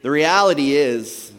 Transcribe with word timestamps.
The 0.00 0.12
reality 0.12 0.74
is, 0.74 1.32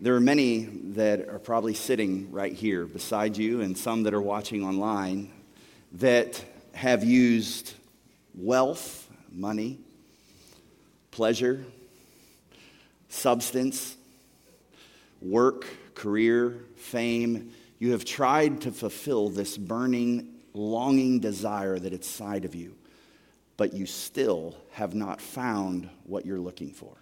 there 0.00 0.14
are 0.14 0.20
many 0.20 0.66
that 0.92 1.28
are 1.28 1.40
probably 1.40 1.74
sitting 1.74 2.30
right 2.30 2.52
here 2.52 2.86
beside 2.86 3.36
you, 3.36 3.60
and 3.60 3.76
some 3.76 4.04
that 4.04 4.14
are 4.14 4.22
watching 4.22 4.64
online 4.64 5.32
that 5.94 6.44
have 6.74 7.02
used 7.02 7.74
wealth, 8.36 9.10
money, 9.32 9.80
pleasure, 11.10 11.64
substance, 13.08 13.96
work, 15.20 15.66
career, 15.96 16.64
fame. 16.76 17.52
You 17.80 17.90
have 17.90 18.04
tried 18.04 18.60
to 18.60 18.70
fulfill 18.70 19.28
this 19.28 19.58
burning, 19.58 20.28
longing 20.54 21.18
desire 21.18 21.80
that 21.80 21.92
is 21.92 21.98
inside 21.98 22.44
of 22.44 22.54
you, 22.54 22.76
but 23.56 23.72
you 23.72 23.86
still 23.86 24.54
have 24.70 24.94
not 24.94 25.20
found 25.20 25.90
what 26.04 26.24
you're 26.24 26.38
looking 26.38 26.70
for. 26.70 27.01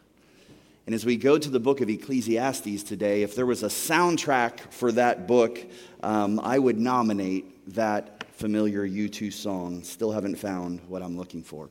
And 0.90 0.94
as 0.96 1.06
we 1.06 1.16
go 1.16 1.38
to 1.38 1.48
the 1.48 1.60
book 1.60 1.80
of 1.82 1.88
Ecclesiastes 1.88 2.82
today, 2.82 3.22
if 3.22 3.36
there 3.36 3.46
was 3.46 3.62
a 3.62 3.68
soundtrack 3.68 4.58
for 4.72 4.90
that 4.90 5.28
book, 5.28 5.64
um, 6.02 6.40
I 6.40 6.58
would 6.58 6.80
nominate 6.80 7.72
that 7.74 8.24
familiar 8.32 8.84
U2 8.84 9.32
song, 9.32 9.84
Still 9.84 10.10
Haven't 10.10 10.34
Found 10.38 10.80
What 10.88 11.00
I'm 11.04 11.16
Looking 11.16 11.44
For. 11.44 11.70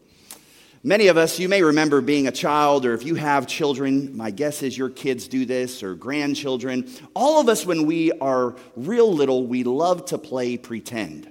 Many 0.83 1.07
of 1.07 1.17
us, 1.17 1.37
you 1.37 1.49
may 1.49 1.61
remember 1.61 1.99
being 1.99 2.27
a 2.27 2.31
child, 2.31 2.85
or 2.85 2.93
if 2.93 3.03
you 3.03 3.15
have 3.15 3.45
children, 3.45 4.15
my 4.15 4.31
guess 4.31 4.63
is 4.63 4.77
your 4.77 4.89
kids 4.89 5.27
do 5.27 5.43
this, 5.43 5.83
or 5.83 5.95
grandchildren. 5.95 6.89
All 7.13 7.41
of 7.41 7.49
us, 7.49 7.65
when 7.65 7.85
we 7.85 8.13
are 8.21 8.55
real 8.77 9.13
little, 9.13 9.45
we 9.45 9.65
love 9.65 10.05
to 10.05 10.17
play 10.17 10.55
pretend. 10.55 11.29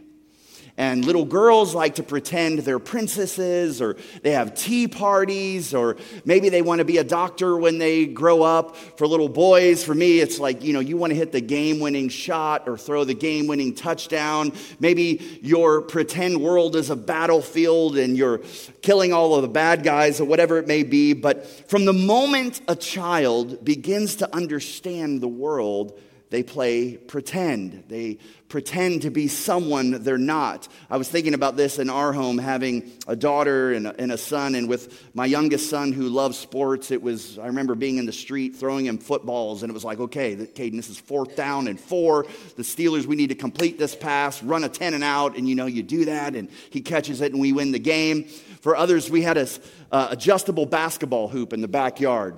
And 0.78 1.04
little 1.04 1.24
girls 1.24 1.74
like 1.74 1.96
to 1.96 2.04
pretend 2.04 2.60
they're 2.60 2.78
princesses, 2.78 3.82
or 3.82 3.96
they 4.22 4.30
have 4.30 4.54
tea 4.54 4.86
parties, 4.86 5.74
or 5.74 5.96
maybe 6.24 6.50
they 6.50 6.62
want 6.62 6.78
to 6.78 6.84
be 6.84 6.98
a 6.98 7.04
doctor 7.04 7.56
when 7.56 7.78
they 7.78 8.06
grow 8.06 8.42
up. 8.42 8.76
For 8.76 9.08
little 9.08 9.28
boys, 9.28 9.82
for 9.82 9.92
me, 9.92 10.20
it's 10.20 10.38
like, 10.38 10.62
you 10.62 10.72
know, 10.72 10.78
you 10.78 10.96
want 10.96 11.10
to 11.10 11.16
hit 11.16 11.32
the 11.32 11.40
game 11.40 11.80
winning 11.80 12.08
shot 12.08 12.68
or 12.68 12.78
throw 12.78 13.02
the 13.02 13.12
game 13.12 13.48
winning 13.48 13.74
touchdown. 13.74 14.52
Maybe 14.78 15.40
your 15.42 15.80
pretend 15.80 16.40
world 16.40 16.76
is 16.76 16.90
a 16.90 16.96
battlefield 16.96 17.98
and 17.98 18.16
you're 18.16 18.38
killing 18.80 19.12
all 19.12 19.34
of 19.34 19.42
the 19.42 19.48
bad 19.48 19.82
guys 19.82 20.20
or 20.20 20.26
whatever 20.26 20.58
it 20.58 20.68
may 20.68 20.84
be. 20.84 21.12
But 21.12 21.44
from 21.68 21.86
the 21.86 21.92
moment 21.92 22.60
a 22.68 22.76
child 22.76 23.64
begins 23.64 24.14
to 24.16 24.32
understand 24.32 25.22
the 25.22 25.28
world, 25.28 25.98
they 26.30 26.42
play 26.42 26.96
pretend. 26.96 27.84
They 27.88 28.18
pretend 28.48 29.02
to 29.02 29.10
be 29.10 29.28
someone 29.28 30.02
they're 30.02 30.18
not. 30.18 30.68
I 30.90 30.96
was 30.96 31.08
thinking 31.08 31.34
about 31.34 31.56
this 31.56 31.78
in 31.78 31.90
our 31.90 32.12
home, 32.12 32.38
having 32.38 32.92
a 33.06 33.16
daughter 33.16 33.72
and 33.72 33.86
a, 33.86 34.00
and 34.00 34.12
a, 34.12 34.18
son, 34.18 34.54
and 34.54 34.68
with 34.68 35.08
my 35.14 35.26
youngest 35.26 35.70
son 35.70 35.92
who 35.92 36.08
loves 36.08 36.38
sports, 36.38 36.90
it 36.90 37.02
was, 37.02 37.38
I 37.38 37.46
remember 37.46 37.74
being 37.74 37.98
in 37.98 38.06
the 38.06 38.12
street 38.12 38.56
throwing 38.56 38.86
him 38.86 38.98
footballs, 38.98 39.62
and 39.62 39.70
it 39.70 39.74
was 39.74 39.84
like, 39.84 40.00
okay, 40.00 40.36
Caden, 40.36 40.76
this 40.76 40.90
is 40.90 40.98
fourth 40.98 41.36
down 41.36 41.68
and 41.68 41.78
four. 41.78 42.26
The 42.56 42.62
Steelers, 42.62 43.06
we 43.06 43.16
need 43.16 43.28
to 43.28 43.34
complete 43.34 43.78
this 43.78 43.94
pass, 43.94 44.42
run 44.42 44.64
a 44.64 44.68
10 44.68 44.94
and 44.94 45.04
out, 45.04 45.36
and 45.36 45.48
you 45.48 45.54
know, 45.54 45.66
you 45.66 45.82
do 45.82 46.06
that, 46.06 46.34
and 46.34 46.50
he 46.70 46.80
catches 46.80 47.20
it, 47.20 47.32
and 47.32 47.40
we 47.40 47.52
win 47.52 47.72
the 47.72 47.78
game. 47.78 48.24
For 48.60 48.76
others, 48.76 49.10
we 49.10 49.22
had 49.22 49.36
a 49.36 49.48
uh, 49.92 50.08
adjustable 50.10 50.66
basketball 50.66 51.28
hoop 51.28 51.52
in 51.52 51.60
the 51.60 51.68
backyard. 51.68 52.36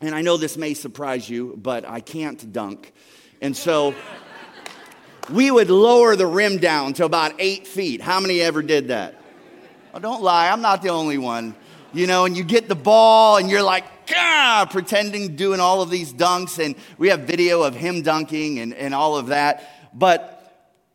And 0.00 0.14
I 0.14 0.22
know 0.22 0.36
this 0.36 0.56
may 0.56 0.74
surprise 0.74 1.28
you, 1.28 1.58
but 1.60 1.84
I 1.84 2.00
can't 2.00 2.52
dunk. 2.52 2.92
And 3.40 3.56
so 3.56 3.94
we 5.30 5.50
would 5.50 5.70
lower 5.70 6.16
the 6.16 6.26
rim 6.26 6.58
down 6.58 6.94
to 6.94 7.04
about 7.04 7.34
eight 7.38 7.66
feet. 7.66 8.00
How 8.00 8.20
many 8.20 8.40
ever 8.40 8.62
did 8.62 8.88
that? 8.88 9.20
Oh, 9.94 9.98
don't 9.98 10.22
lie, 10.22 10.50
I'm 10.50 10.60
not 10.60 10.82
the 10.82 10.90
only 10.90 11.18
one. 11.18 11.54
You 11.92 12.06
know, 12.06 12.24
and 12.24 12.36
you 12.36 12.44
get 12.44 12.68
the 12.68 12.74
ball 12.74 13.38
and 13.38 13.50
you're 13.50 13.62
like, 13.62 13.84
pretending 14.70 15.36
doing 15.36 15.60
all 15.60 15.82
of 15.82 15.90
these 15.90 16.12
dunks. 16.12 16.62
And 16.62 16.74
we 16.96 17.08
have 17.08 17.20
video 17.20 17.62
of 17.62 17.74
him 17.74 18.02
dunking 18.02 18.58
and, 18.58 18.74
and 18.74 18.94
all 18.94 19.16
of 19.16 19.28
that. 19.28 19.90
But 19.94 20.34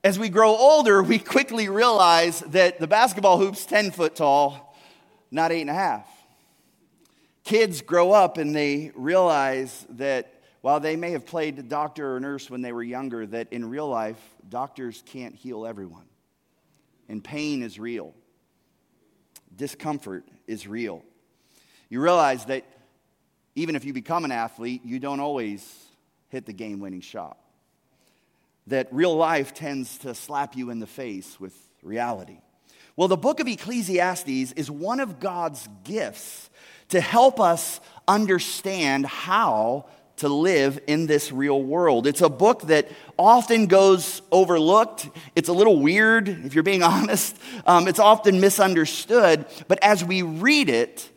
as 0.03 0.19
we 0.19 0.30
grow 0.30 0.50
older, 0.55 1.02
we 1.02 1.19
quickly 1.19 1.69
realize 1.69 2.41
that 2.41 2.79
the 2.79 2.88
basketball 2.88 3.38
hoop's 3.38 3.66
10 3.66 3.91
foot 3.91 4.16
tall, 4.16 4.75
not 5.31 5.51
eight 5.51 5.62
and 5.62 5.69
a 5.69 5.75
half. 5.75 6.07
Kids 7.44 7.81
grow 7.81 8.12
up 8.12 8.38
and 8.38 8.56
they 8.56 8.91
realize 8.96 9.85
that 9.91 10.34
while 10.63 10.79
they 10.79 10.96
may 10.96 11.12
have 11.12 11.25
played 11.25 11.68
doctor 11.68 12.16
or 12.16 12.22
nurse 12.22 12.50
when 12.50 12.62
they 12.62 12.72
were 12.72 12.81
younger, 12.81 13.25
that 13.25 13.51
in 13.51 13.69
real 13.69 13.90
life, 13.90 14.18
doctors 14.47 15.03
can't 15.07 15.35
heal 15.35 15.66
everyone. 15.66 16.06
And 17.09 17.22
pain 17.22 17.62
is 17.62 17.78
real, 17.78 18.16
discomfort 19.53 20.23
is 20.47 20.66
real. 20.66 21.03
You 21.90 22.00
realize 22.00 22.46
that 22.46 22.63
even 23.56 23.75
if 23.75 23.84
you 23.84 23.91
become 23.91 24.23
an 24.23 24.31
athlete, 24.31 24.85
you 24.85 25.00
don't 25.00 25.19
always 25.19 25.69
hit 26.29 26.46
the 26.46 26.53
game 26.53 26.79
winning 26.79 27.02
shot. 27.02 27.38
That 28.68 28.88
real 28.94 29.18
life 29.18 29.53
tends 29.53 29.97
to 30.00 30.16
slap 30.16 30.56
you 30.56 30.69
in 30.69 30.79
the 30.79 30.88
face 30.88 31.41
with 31.41 31.53
reality. 31.81 32.40
Well, 32.96 33.09
the 33.09 33.18
book 33.18 33.41
of 33.41 33.50
Ecclesiastes 33.50 34.53
is 34.53 34.72
one 34.72 35.02
of 35.02 35.19
God's 35.19 35.68
gifts 35.84 36.50
to 36.88 37.02
help 37.02 37.41
us 37.41 37.81
understand 38.07 39.06
how 39.06 39.88
to 40.18 40.29
live 40.29 40.79
in 40.88 41.07
this 41.07 41.31
real 41.31 41.62
world. 41.62 42.07
It's 42.07 42.22
a 42.22 42.29
book 42.29 42.63
that 42.63 42.90
often 43.18 43.68
goes 43.68 44.22
overlooked. 44.31 45.09
It's 45.35 45.50
a 45.50 45.53
little 45.53 45.79
weird, 45.79 46.29
if 46.29 46.53
you're 46.53 46.63
being 46.63 46.84
honest. 46.94 47.38
Um, 47.66 47.88
it's 47.88 48.00
often 48.00 48.40
misunderstood. 48.40 49.46
But 49.68 49.84
as 49.84 50.03
we 50.03 50.22
read 50.22 50.69
it, 50.69 51.09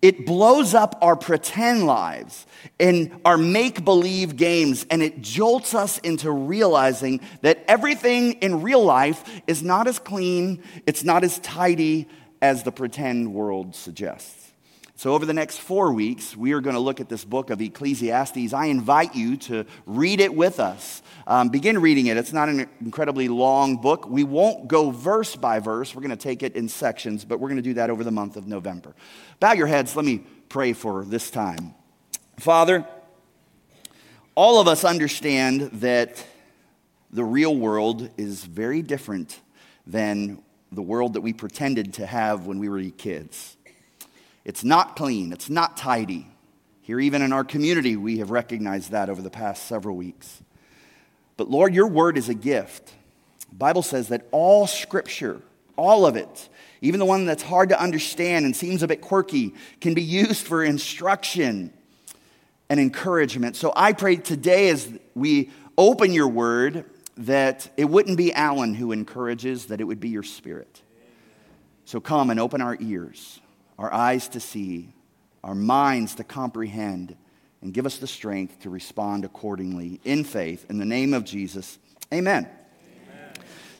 it 0.00 0.26
blows 0.26 0.74
up 0.74 0.98
our 1.02 1.16
pretend 1.16 1.84
lives 1.84 2.46
and 2.78 3.20
our 3.24 3.36
make 3.36 3.84
believe 3.84 4.36
games, 4.36 4.86
and 4.90 5.02
it 5.02 5.20
jolts 5.20 5.74
us 5.74 5.98
into 5.98 6.30
realizing 6.30 7.20
that 7.42 7.64
everything 7.66 8.34
in 8.34 8.62
real 8.62 8.84
life 8.84 9.24
is 9.48 9.62
not 9.62 9.88
as 9.88 9.98
clean, 9.98 10.62
it's 10.86 11.02
not 11.02 11.24
as 11.24 11.40
tidy 11.40 12.06
as 12.40 12.62
the 12.62 12.70
pretend 12.70 13.34
world 13.34 13.74
suggests. 13.74 14.47
So, 14.98 15.14
over 15.14 15.24
the 15.24 15.32
next 15.32 15.58
four 15.60 15.92
weeks, 15.92 16.36
we 16.36 16.50
are 16.54 16.60
going 16.60 16.74
to 16.74 16.80
look 16.80 16.98
at 16.98 17.08
this 17.08 17.24
book 17.24 17.50
of 17.50 17.60
Ecclesiastes. 17.60 18.52
I 18.52 18.64
invite 18.64 19.14
you 19.14 19.36
to 19.36 19.64
read 19.86 20.18
it 20.18 20.34
with 20.34 20.58
us. 20.58 21.02
Um, 21.24 21.50
begin 21.50 21.78
reading 21.80 22.06
it. 22.06 22.16
It's 22.16 22.32
not 22.32 22.48
an 22.48 22.68
incredibly 22.80 23.28
long 23.28 23.76
book. 23.76 24.08
We 24.08 24.24
won't 24.24 24.66
go 24.66 24.90
verse 24.90 25.36
by 25.36 25.60
verse. 25.60 25.94
We're 25.94 26.02
going 26.02 26.10
to 26.10 26.16
take 26.16 26.42
it 26.42 26.56
in 26.56 26.68
sections, 26.68 27.24
but 27.24 27.38
we're 27.38 27.46
going 27.46 27.58
to 27.58 27.62
do 27.62 27.74
that 27.74 27.90
over 27.90 28.02
the 28.02 28.10
month 28.10 28.34
of 28.34 28.48
November. 28.48 28.92
Bow 29.38 29.52
your 29.52 29.68
heads. 29.68 29.94
Let 29.94 30.04
me 30.04 30.24
pray 30.48 30.72
for 30.72 31.04
this 31.04 31.30
time. 31.30 31.76
Father, 32.40 32.84
all 34.34 34.60
of 34.60 34.66
us 34.66 34.82
understand 34.82 35.60
that 35.74 36.26
the 37.12 37.22
real 37.22 37.54
world 37.54 38.10
is 38.16 38.44
very 38.44 38.82
different 38.82 39.38
than 39.86 40.42
the 40.72 40.82
world 40.82 41.12
that 41.12 41.20
we 41.20 41.32
pretended 41.32 41.94
to 41.94 42.06
have 42.06 42.46
when 42.46 42.58
we 42.58 42.68
were 42.68 42.82
kids. 42.90 43.57
It's 44.44 44.64
not 44.64 44.96
clean, 44.96 45.32
it's 45.32 45.50
not 45.50 45.76
tidy. 45.76 46.26
Here, 46.82 46.98
even 46.98 47.20
in 47.20 47.34
our 47.34 47.44
community, 47.44 47.96
we 47.96 48.18
have 48.18 48.30
recognized 48.30 48.92
that 48.92 49.10
over 49.10 49.20
the 49.20 49.28
past 49.28 49.66
several 49.66 49.94
weeks. 49.94 50.42
But 51.36 51.50
Lord, 51.50 51.74
your 51.74 51.86
word 51.86 52.16
is 52.16 52.30
a 52.30 52.34
gift. 52.34 52.94
The 53.50 53.56
Bible 53.56 53.82
says 53.82 54.08
that 54.08 54.26
all 54.30 54.66
scripture, 54.66 55.42
all 55.76 56.06
of 56.06 56.16
it, 56.16 56.48
even 56.80 56.98
the 56.98 57.04
one 57.04 57.26
that's 57.26 57.42
hard 57.42 57.68
to 57.70 57.80
understand 57.80 58.46
and 58.46 58.56
seems 58.56 58.82
a 58.82 58.88
bit 58.88 59.02
quirky, 59.02 59.54
can 59.82 59.92
be 59.92 60.02
used 60.02 60.46
for 60.46 60.64
instruction 60.64 61.74
and 62.70 62.80
encouragement. 62.80 63.56
So 63.56 63.72
I 63.76 63.92
pray 63.92 64.16
today 64.16 64.70
as 64.70 64.90
we 65.14 65.50
open 65.76 66.12
your 66.12 66.28
word 66.28 66.84
that 67.18 67.68
it 67.76 67.84
wouldn't 67.84 68.16
be 68.16 68.32
Alan 68.32 68.74
who 68.74 68.92
encourages, 68.92 69.66
that 69.66 69.80
it 69.80 69.84
would 69.84 70.00
be 70.00 70.08
your 70.08 70.22
spirit. 70.22 70.82
So 71.84 72.00
come 72.00 72.30
and 72.30 72.40
open 72.40 72.62
our 72.62 72.76
ears 72.80 73.40
our 73.78 73.92
eyes 73.92 74.28
to 74.28 74.40
see, 74.40 74.92
our 75.44 75.54
minds 75.54 76.16
to 76.16 76.24
comprehend, 76.24 77.16
and 77.62 77.72
give 77.72 77.86
us 77.86 77.98
the 77.98 78.06
strength 78.06 78.60
to 78.60 78.70
respond 78.70 79.24
accordingly 79.24 80.00
in 80.04 80.24
faith. 80.24 80.66
In 80.68 80.78
the 80.78 80.84
name 80.84 81.14
of 81.14 81.24
Jesus, 81.24 81.78
amen. 82.12 82.48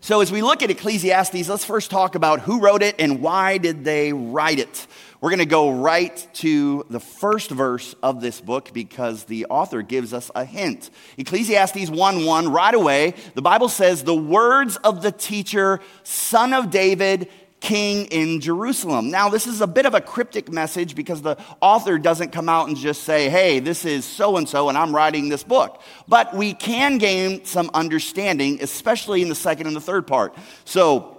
So, 0.01 0.21
as 0.21 0.31
we 0.31 0.43
look 0.43 0.63
at 0.63 0.71
Ecclesiastes, 0.71 1.49
let's 1.49 1.65
first 1.65 1.91
talk 1.91 2.15
about 2.15 2.41
who 2.41 2.61
wrote 2.61 2.83
it 2.83 2.95
and 3.01 3.21
why 3.21 3.59
did 3.59 3.83
they 3.83 4.13
write 4.13 4.61
it. 4.61 4.87
We're 5.21 5.31
going 5.31 5.41
to 5.41 5.47
go 5.47 5.71
right 5.71 6.29
to 6.35 6.87
the 6.89 7.01
first 7.01 7.51
verse 7.51 7.97
of 8.01 8.21
this 8.21 8.41
book 8.41 8.71
because 8.73 9.25
the 9.25 9.47
author 9.47 9.83
gives 9.83 10.15
us 10.15 10.31
a 10.37 10.45
hint. 10.45 10.91
Ecclesiastes 11.17 11.91
1 11.91 12.25
1, 12.25 12.53
right 12.53 12.75
away, 12.75 13.15
the 13.35 13.43
Bible 13.43 13.69
says, 13.69 14.05
The 14.05 14.15
words 14.15 14.77
of 14.77 15.03
the 15.03 15.11
teacher, 15.11 15.81
son 16.05 16.53
of 16.53 16.71
David, 16.71 17.29
king 17.61 18.07
in 18.07 18.41
Jerusalem. 18.41 19.11
Now, 19.11 19.29
this 19.29 19.47
is 19.47 19.61
a 19.61 19.67
bit 19.67 19.87
of 19.87 19.95
a 19.95 20.01
cryptic 20.01 20.51
message 20.51 20.95
because 20.95 21.23
the 21.23 21.37
author 21.61 21.99
doesn't 21.99 22.31
come 22.31 22.49
out 22.49 22.69
and 22.69 22.77
just 22.77 23.03
say, 23.03 23.29
hey, 23.29 23.59
this 23.59 23.85
is 23.85 24.05
so 24.05 24.37
and 24.37 24.49
so, 24.49 24.69
and 24.69 24.79
I'm 24.79 24.95
writing 24.95 25.29
this 25.29 25.43
book. 25.43 25.83
But 26.07 26.35
we 26.35 26.55
can 26.55 26.99
gain 26.99 27.45
some 27.45 27.71
understanding, 27.75 28.59
especially 28.63 29.23
in 29.23 29.29
the 29.29 29.35
second 29.35 29.67
and 29.67 29.75
the 29.75 29.81
third 29.81 30.07
part. 30.07 30.35
So, 30.65 31.15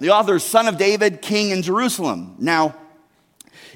the 0.00 0.10
author 0.10 0.36
is 0.36 0.44
son 0.44 0.66
of 0.66 0.78
David, 0.78 1.20
king 1.20 1.50
in 1.50 1.62
Jerusalem. 1.62 2.36
Now, 2.38 2.74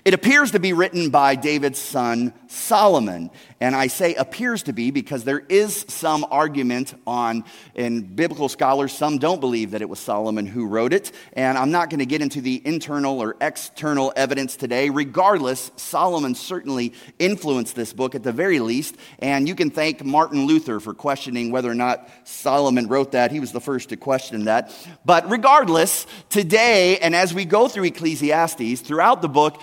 It 0.05 0.14
appears 0.14 0.52
to 0.52 0.58
be 0.58 0.73
written 0.73 1.11
by 1.11 1.35
David's 1.35 1.79
son 1.79 2.32
Solomon. 2.49 3.31
And 3.61 3.75
I 3.75 3.87
say 3.87 4.14
appears 4.14 4.64
to 4.64 4.73
be 4.73 4.91
because 4.91 5.25
there 5.25 5.41
is 5.41 5.85
some 5.88 6.26
argument 6.31 6.94
on, 7.06 7.44
in 7.75 8.02
biblical 8.02 8.49
scholars, 8.49 8.93
some 8.93 9.19
don't 9.19 9.41
believe 9.41 9.73
that 9.73 9.82
it 9.82 9.88
was 9.88 9.99
Solomon 9.99 10.46
who 10.46 10.67
wrote 10.67 10.93
it. 10.93 11.12
And 11.32 11.56
I'm 11.56 11.70
not 11.70 11.91
going 11.91 12.00
to 12.00 12.06
get 12.06 12.23
into 12.23 12.41
the 12.41 12.61
internal 12.64 13.20
or 13.20 13.37
external 13.41 14.12
evidence 14.17 14.56
today. 14.56 14.91
Regardless, 14.91 15.70
Solomon 15.76 16.35
certainly 16.35 16.93
influenced 17.19 17.75
this 17.75 17.93
book 17.93 18.14
at 18.14 18.23
the 18.23 18.32
very 18.32 18.61
least. 18.61 18.96
And 19.19 19.49
you 19.49 19.55
can 19.55 19.70
thank 19.70 20.05
Martin 20.05 20.46
Luther 20.46 20.81
for 20.81 20.94
questioning 20.94 21.50
whether 21.50 21.70
or 21.70 21.75
not 21.75 22.08
Solomon 22.25 22.88
wrote 22.88 23.12
that. 23.12 23.32
He 23.32 23.41
was 23.41 23.52
the 23.52 23.61
first 23.61 23.88
to 23.91 23.96
question 23.96 24.44
that. 24.44 24.75
But 25.05 25.31
regardless, 25.31 26.06
today, 26.29 26.99
and 26.99 27.14
as 27.14 27.35
we 27.35 27.44
go 27.44 27.69
through 27.69 27.85
Ecclesiastes, 27.85 28.81
throughout 28.81 29.23
the 29.23 29.29
book, 29.29 29.61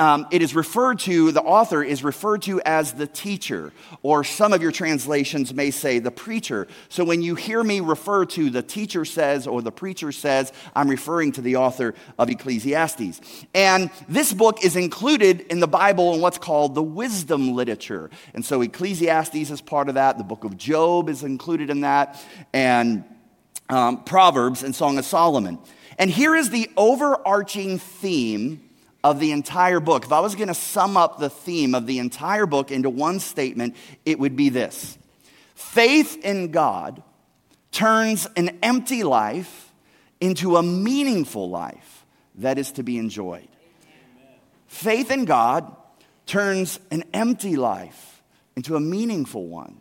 um, 0.00 0.26
it 0.30 0.40
is 0.40 0.54
referred 0.54 0.98
to, 1.00 1.30
the 1.30 1.42
author 1.42 1.82
is 1.82 2.02
referred 2.02 2.40
to 2.42 2.58
as 2.62 2.94
the 2.94 3.06
teacher, 3.06 3.70
or 4.02 4.24
some 4.24 4.54
of 4.54 4.62
your 4.62 4.72
translations 4.72 5.52
may 5.52 5.70
say 5.70 5.98
the 5.98 6.10
preacher. 6.10 6.66
So 6.88 7.04
when 7.04 7.20
you 7.20 7.34
hear 7.34 7.62
me 7.62 7.80
refer 7.80 8.24
to 8.24 8.48
the 8.48 8.62
teacher 8.62 9.04
says 9.04 9.46
or 9.46 9.60
the 9.60 9.70
preacher 9.70 10.10
says, 10.10 10.54
I'm 10.74 10.88
referring 10.88 11.32
to 11.32 11.42
the 11.42 11.56
author 11.56 11.94
of 12.18 12.30
Ecclesiastes. 12.30 13.20
And 13.54 13.90
this 14.08 14.32
book 14.32 14.64
is 14.64 14.74
included 14.74 15.42
in 15.42 15.60
the 15.60 15.68
Bible 15.68 16.14
in 16.14 16.22
what's 16.22 16.38
called 16.38 16.74
the 16.74 16.82
wisdom 16.82 17.52
literature. 17.52 18.08
And 18.32 18.42
so 18.42 18.62
Ecclesiastes 18.62 19.50
is 19.50 19.60
part 19.60 19.90
of 19.90 19.96
that, 19.96 20.16
the 20.16 20.24
book 20.24 20.44
of 20.44 20.56
Job 20.56 21.10
is 21.10 21.22
included 21.24 21.68
in 21.68 21.82
that, 21.82 22.18
and 22.54 23.04
um, 23.68 24.02
Proverbs 24.04 24.62
and 24.62 24.74
Song 24.74 24.96
of 24.96 25.04
Solomon. 25.04 25.58
And 25.98 26.10
here 26.10 26.34
is 26.34 26.48
the 26.48 26.70
overarching 26.78 27.78
theme 27.78 28.69
of 29.02 29.20
the 29.20 29.32
entire 29.32 29.80
book, 29.80 30.04
if 30.04 30.12
I 30.12 30.20
was 30.20 30.34
going 30.34 30.48
to 30.48 30.54
sum 30.54 30.96
up 30.96 31.18
the 31.18 31.30
theme 31.30 31.74
of 31.74 31.86
the 31.86 31.98
entire 31.98 32.46
book 32.46 32.70
into 32.70 32.90
one 32.90 33.20
statement, 33.20 33.76
it 34.04 34.18
would 34.18 34.36
be 34.36 34.48
this 34.48 34.98
Faith 35.54 36.24
in 36.24 36.50
God 36.50 37.02
turns 37.72 38.26
an 38.36 38.58
empty 38.62 39.04
life 39.04 39.72
into 40.20 40.56
a 40.56 40.62
meaningful 40.62 41.48
life 41.48 42.04
that 42.36 42.58
is 42.58 42.72
to 42.72 42.82
be 42.82 42.98
enjoyed. 42.98 43.48
Amen. 43.48 44.38
Faith 44.66 45.10
in 45.10 45.24
God 45.24 45.74
turns 46.26 46.78
an 46.90 47.04
empty 47.12 47.56
life 47.56 48.22
into 48.56 48.76
a 48.76 48.80
meaningful 48.80 49.46
one 49.46 49.78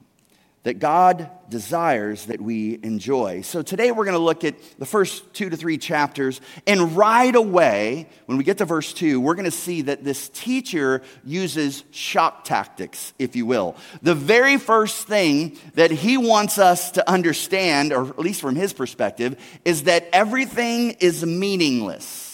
that 0.63 0.79
God 0.79 1.29
desires 1.49 2.25
that 2.25 2.41
we 2.41 2.79
enjoy. 2.83 3.41
So 3.41 3.61
today 3.61 3.91
we're 3.91 4.03
going 4.03 4.17
to 4.17 4.23
look 4.23 4.43
at 4.43 4.55
the 4.77 4.85
first 4.85 5.33
two 5.33 5.49
to 5.49 5.55
three 5.55 5.77
chapters, 5.77 6.41
and 6.67 6.95
right 6.97 7.33
away, 7.33 8.09
when 8.25 8.37
we 8.37 8.43
get 8.43 8.57
to 8.57 8.65
verse 8.65 8.91
two, 8.91 9.21
we're 9.21 9.35
going 9.35 9.45
to 9.45 9.51
see 9.51 9.83
that 9.83 10.03
this 10.03 10.29
teacher 10.29 11.01
uses 11.23 11.85
shock 11.91 12.43
tactics, 12.43 13.13
if 13.17 13.35
you 13.35 13.45
will. 13.45 13.77
The 14.01 14.15
very 14.15 14.57
first 14.57 15.07
thing 15.07 15.57
that 15.75 15.91
he 15.91 16.17
wants 16.17 16.57
us 16.57 16.91
to 16.91 17.09
understand, 17.09 17.93
or 17.93 18.09
at 18.09 18.19
least 18.19 18.41
from 18.41 18.55
his 18.55 18.73
perspective, 18.73 19.37
is 19.63 19.83
that 19.83 20.09
everything 20.11 20.91
is 20.99 21.25
meaningless. 21.25 22.27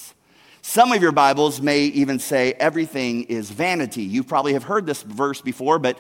Some 0.61 0.91
of 0.91 1.01
your 1.01 1.11
Bibles 1.11 1.61
may 1.61 1.81
even 1.81 2.17
say 2.17 2.53
everything 2.53 3.25
is 3.25 3.51
vanity. 3.51 4.01
You 4.01 4.23
probably 4.23 4.53
have 4.53 4.63
heard 4.63 4.87
this 4.87 5.03
verse 5.03 5.39
before, 5.39 5.77
but 5.77 5.99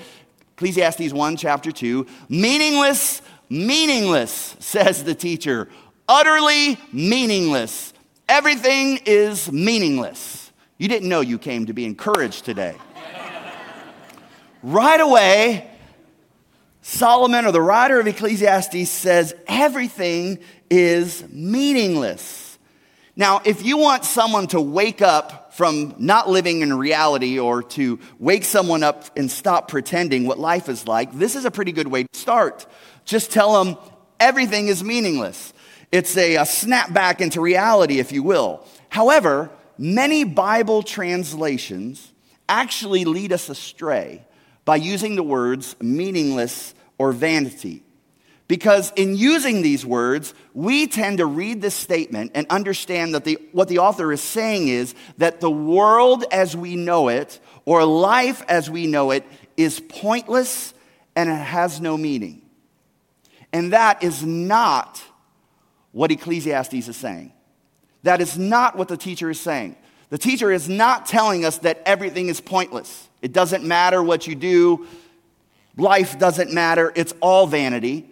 Ecclesiastes 0.55 1.11
1, 1.11 1.35
chapter 1.35 1.69
2. 1.69 2.07
Meaningless, 2.29 3.21
meaningless, 3.49 4.55
says 4.59 5.03
the 5.03 5.13
teacher. 5.13 5.67
Utterly 6.07 6.79
meaningless. 6.93 7.91
Everything 8.29 9.01
is 9.05 9.51
meaningless. 9.51 10.53
You 10.77 10.87
didn't 10.87 11.09
know 11.09 11.19
you 11.19 11.37
came 11.37 11.65
to 11.65 11.73
be 11.73 11.83
encouraged 11.83 12.45
today. 12.45 12.75
right 14.63 15.01
away, 15.01 15.69
Solomon, 16.81 17.45
or 17.45 17.51
the 17.51 17.61
writer 17.61 17.99
of 17.99 18.07
Ecclesiastes, 18.07 18.89
says 18.89 19.35
everything 19.47 20.39
is 20.69 21.25
meaningless. 21.31 22.44
Now, 23.15 23.41
if 23.45 23.63
you 23.63 23.77
want 23.77 24.03
someone 24.03 24.47
to 24.47 24.59
wake 24.59 25.01
up 25.01 25.53
from 25.53 25.95
not 25.97 26.29
living 26.29 26.61
in 26.61 26.77
reality 26.77 27.39
or 27.39 27.63
to 27.63 27.97
wake 28.19 28.43
someone 28.43 28.83
up 28.83 29.05
and 29.15 29.31
stop 29.31 29.69
pretending 29.69 30.27
what 30.27 30.37
life 30.37 30.67
is 30.67 30.85
like, 30.85 31.13
this 31.13 31.35
is 31.35 31.45
a 31.45 31.51
pretty 31.51 31.71
good 31.71 31.87
way 31.87 32.03
to 32.03 32.19
start. 32.19 32.65
Just 33.05 33.31
tell 33.31 33.63
them 33.63 33.77
everything 34.19 34.67
is 34.67 34.83
meaningless. 34.83 35.53
It's 35.93 36.17
a, 36.17 36.35
a 36.35 36.45
snap 36.45 36.91
back 36.91 37.21
into 37.21 37.39
reality, 37.39 37.99
if 37.99 38.11
you 38.11 38.21
will. 38.21 38.67
However, 38.89 39.49
many 39.77 40.25
Bible 40.25 40.83
translations 40.83 42.11
actually 42.49 43.05
lead 43.05 43.31
us 43.31 43.47
astray 43.47 44.25
by 44.65 44.75
using 44.75 45.15
the 45.15 45.23
words 45.23 45.77
meaningless 45.79 46.73
or 46.97 47.13
vanity. 47.13 47.84
Because 48.47 48.93
in 48.95 49.15
using 49.15 49.63
these 49.63 49.85
words, 49.85 50.35
we 50.53 50.85
tend 50.85 51.17
to 51.17 51.25
read 51.25 51.61
this 51.61 51.73
statement 51.73 52.31
and 52.35 52.45
understand 52.49 53.15
that 53.15 53.23
the, 53.23 53.39
what 53.53 53.67
the 53.67 53.79
author 53.79 54.11
is 54.11 54.21
saying 54.21 54.67
is 54.67 54.93
that 55.17 55.41
the 55.41 55.49
world 55.49 56.25
as 56.31 56.55
we 56.55 56.75
know 56.75 57.07
it, 57.07 57.39
or 57.65 57.83
life 57.83 58.43
as 58.47 58.69
we 58.69 58.85
know 58.85 59.09
it, 59.11 59.25
is 59.57 59.79
pointless 59.79 60.73
and 61.15 61.29
it 61.29 61.33
has 61.33 61.81
no 61.81 61.97
meaning. 61.97 62.43
And 63.51 63.73
that 63.73 64.03
is 64.03 64.23
not 64.23 65.01
what 65.91 66.11
Ecclesiastes 66.11 66.87
is 66.87 66.97
saying. 66.97 67.31
That 68.03 68.21
is 68.21 68.37
not 68.37 68.77
what 68.77 68.89
the 68.89 68.97
teacher 68.97 69.31
is 69.31 69.39
saying. 69.39 69.75
The 70.09 70.19
teacher 70.19 70.51
is 70.51 70.69
not 70.69 71.07
telling 71.07 71.45
us 71.45 71.57
that 71.59 71.81
everything 71.85 72.27
is 72.27 72.39
pointless. 72.39 73.09
It 73.23 73.33
doesn't 73.33 73.63
matter 73.63 74.03
what 74.03 74.27
you 74.27 74.35
do, 74.35 74.85
life 75.77 76.19
doesn't 76.19 76.53
matter, 76.53 76.93
it's 76.95 77.13
all 77.21 77.47
vanity. 77.47 78.11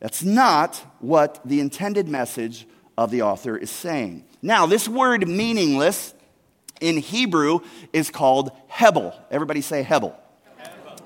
That's 0.00 0.22
not 0.22 0.76
what 1.00 1.40
the 1.44 1.60
intended 1.60 2.08
message 2.08 2.66
of 2.96 3.10
the 3.10 3.22
author 3.22 3.56
is 3.56 3.70
saying. 3.70 4.24
Now, 4.42 4.66
this 4.66 4.88
word 4.88 5.26
meaningless 5.28 6.14
in 6.80 6.98
Hebrew 6.98 7.60
is 7.92 8.10
called 8.10 8.52
Hebel. 8.68 9.14
Everybody 9.30 9.60
say 9.60 9.82
Hebel. 9.82 10.16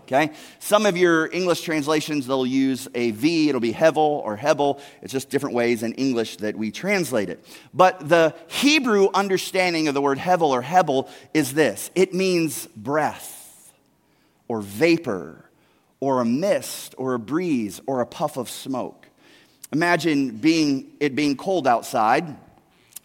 Okay? 0.03 0.33
Some 0.59 0.85
of 0.85 0.97
your 0.97 1.33
English 1.33 1.63
translations, 1.63 2.27
they'll 2.27 2.45
use 2.45 2.87
a 2.95 3.13
V, 3.13 3.49
it'll 3.49 3.61
be 3.63 3.73
Hevel 3.73 3.97
or 3.97 4.37
Hebel. 4.37 4.81
It's 5.01 5.13
just 5.13 5.31
different 5.31 5.55
ways 5.55 5.83
in 5.83 5.95
English 5.95 6.37
that 6.39 6.57
we 6.57 6.71
translate 6.71 7.31
it. 7.31 7.43
But 7.73 8.09
the 8.09 8.35
Hebrew 8.49 9.09
understanding 9.15 9.89
of 9.89 9.95
the 9.95 10.03
word 10.03 10.19
Hevel 10.19 10.51
or 10.51 10.61
Hebel 10.61 11.09
is 11.33 11.55
this 11.55 11.91
it 11.95 12.13
means 12.13 12.67
breath 12.77 13.73
or 14.49 14.61
vapor 14.61 15.49
or 16.03 16.21
a 16.21 16.25
mist 16.25 16.97
or 16.99 17.15
a 17.15 17.19
breeze 17.19 17.81
or 17.87 18.01
a 18.01 18.07
puff 18.07 18.37
of 18.37 18.51
smoke. 18.51 19.07
Imagine 19.73 20.37
being, 20.37 20.91
it 20.99 21.15
being 21.15 21.37
cold 21.37 21.65
outside. 21.65 22.27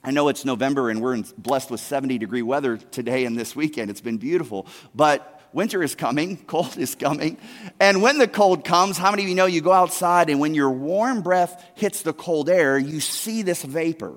I 0.04 0.10
know 0.10 0.30
it's 0.30 0.44
November 0.44 0.90
and 0.90 1.00
we're 1.00 1.22
blessed 1.38 1.70
with 1.70 1.80
70 1.80 2.18
degree 2.18 2.42
weather 2.42 2.78
today 2.78 3.26
and 3.26 3.38
this 3.38 3.56
weekend. 3.56 3.92
It's 3.92 4.02
been 4.02 4.18
beautiful. 4.18 4.66
But 4.96 5.48
winter 5.54 5.84
is 5.84 5.94
coming, 5.94 6.38
cold 6.48 6.76
is 6.76 6.96
coming. 6.96 7.38
And 7.80 8.02
when 8.02 8.18
the 8.18 8.28
cold 8.28 8.66
comes, 8.66 8.98
how 8.98 9.12
many 9.12 9.22
of 9.22 9.30
you 9.30 9.36
know 9.36 9.46
you 9.46 9.62
go 9.62 9.74
outside 9.74 10.32
and 10.32 10.40
when 10.40 10.56
your 10.56 10.72
warm 10.72 11.22
breath 11.22 11.64
hits 11.76 12.02
the 12.02 12.14
cold 12.14 12.50
air, 12.50 12.80
you 12.80 13.00
see 13.00 13.44
this 13.44 13.62
vapor? 13.62 14.16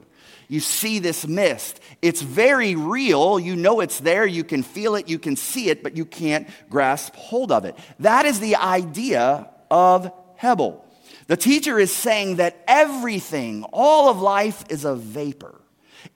You 0.50 0.58
see 0.58 0.98
this 0.98 1.28
mist. 1.28 1.78
It's 2.02 2.20
very 2.20 2.74
real. 2.74 3.38
You 3.38 3.54
know 3.54 3.78
it's 3.78 4.00
there. 4.00 4.26
You 4.26 4.42
can 4.42 4.64
feel 4.64 4.96
it. 4.96 5.08
You 5.08 5.20
can 5.20 5.36
see 5.36 5.70
it, 5.70 5.84
but 5.84 5.96
you 5.96 6.04
can't 6.04 6.48
grasp 6.68 7.14
hold 7.14 7.52
of 7.52 7.64
it. 7.64 7.78
That 8.00 8.26
is 8.26 8.40
the 8.40 8.56
idea 8.56 9.48
of 9.70 10.12
Hebel. 10.34 10.84
The 11.28 11.36
teacher 11.36 11.78
is 11.78 11.94
saying 11.94 12.36
that 12.36 12.64
everything, 12.66 13.62
all 13.72 14.10
of 14.10 14.20
life, 14.20 14.64
is 14.70 14.84
a 14.84 14.96
vapor. 14.96 15.54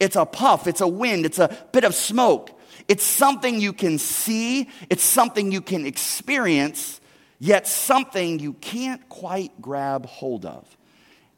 It's 0.00 0.16
a 0.16 0.26
puff, 0.26 0.66
it's 0.66 0.80
a 0.80 0.88
wind, 0.88 1.26
it's 1.26 1.38
a 1.38 1.56
bit 1.70 1.84
of 1.84 1.94
smoke. 1.94 2.50
It's 2.88 3.04
something 3.04 3.60
you 3.60 3.72
can 3.72 3.98
see, 3.98 4.68
it's 4.90 5.04
something 5.04 5.52
you 5.52 5.60
can 5.60 5.86
experience, 5.86 7.00
yet 7.38 7.68
something 7.68 8.40
you 8.40 8.54
can't 8.54 9.08
quite 9.08 9.62
grab 9.62 10.06
hold 10.06 10.44
of. 10.44 10.66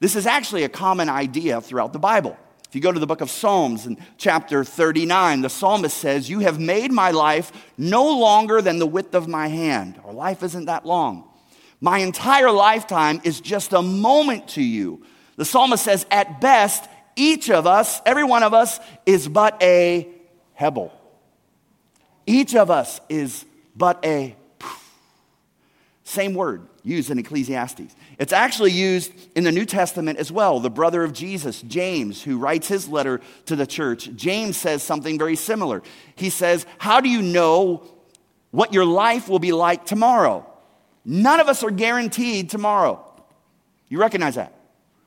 This 0.01 0.17
is 0.17 0.27
actually 0.27 0.65
a 0.65 0.71
common 0.71 1.11
idea 1.11 1.61
throughout 1.61 1.93
the 1.93 1.99
Bible. 1.99 2.39
You 2.77 2.83
go 2.83 2.93
to 2.93 3.01
the 3.01 3.07
book 3.07 3.23
of 3.23 3.31
Psalms 3.31 3.87
in 3.87 3.97
chapter 4.19 4.63
39, 4.63 5.41
the 5.41 5.49
psalmist 5.49 5.97
says, 5.97 6.29
You 6.29 6.41
have 6.41 6.61
made 6.61 6.93
my 6.93 7.11
life 7.11 7.51
no 7.79 8.19
longer 8.19 8.61
than 8.61 8.79
the 8.79 8.87
width 8.87 9.15
of 9.15 9.27
my 9.27 9.49
hand. 9.49 9.99
Our 10.05 10.13
life 10.13 10.43
isn't 10.43 10.67
that 10.67 10.85
long. 10.85 11.25
My 11.81 12.01
entire 12.01 12.51
lifetime 12.51 13.23
is 13.25 13.41
just 13.41 13.73
a 13.73 13.81
moment 13.81 14.49
to 14.49 14.63
you. 14.63 15.03
The 15.37 15.47
psalmist 15.47 15.85
says, 15.85 16.05
At 16.11 16.43
best, 16.43 16.85
each 17.17 17.49
of 17.49 17.67
us, 17.67 18.03
every 18.05 18.25
one 18.25 18.43
of 18.43 18.53
us, 18.53 18.79
is 19.07 19.27
but 19.27 19.57
a 19.63 20.07
hebel. 20.53 20.93
Each 22.27 22.55
of 22.55 22.71
us 22.71 23.01
is 23.09 23.47
but 23.75 24.05
a 24.05 24.37
Same 26.05 26.35
word 26.35 26.69
used 26.83 27.11
in 27.11 27.19
Ecclesiastes. 27.19 27.97
It's 28.19 28.33
actually 28.33 28.73
used 28.73 29.13
in 29.35 29.45
the 29.45 29.53
New 29.53 29.67
Testament 29.67 30.19
as 30.19 30.33
well. 30.33 30.59
The 30.59 30.71
brother 30.71 31.05
of 31.05 31.13
Jesus, 31.13 31.61
James, 31.63 32.23
who 32.23 32.39
writes 32.39 32.67
his 32.67 32.89
letter 32.89 33.21
to 33.47 33.57
the 33.57 33.67
church, 33.67 34.11
James 34.17 34.57
says 34.57 34.83
something 34.83 35.19
very 35.19 35.37
similar. 35.37 35.83
He 36.15 36.31
says, 36.31 36.65
How 36.79 37.01
do 37.01 37.11
you 37.11 37.21
know 37.21 37.85
what 38.53 38.73
your 38.73 38.87
life 38.87 39.29
will 39.29 39.39
be 39.39 39.53
like 39.53 39.85
tomorrow? 39.85 40.47
None 41.05 41.41
of 41.41 41.49
us 41.49 41.63
are 41.63 41.71
guaranteed 41.71 42.49
tomorrow. 42.49 43.03
You 43.89 44.01
recognize 44.01 44.37
that? 44.37 44.53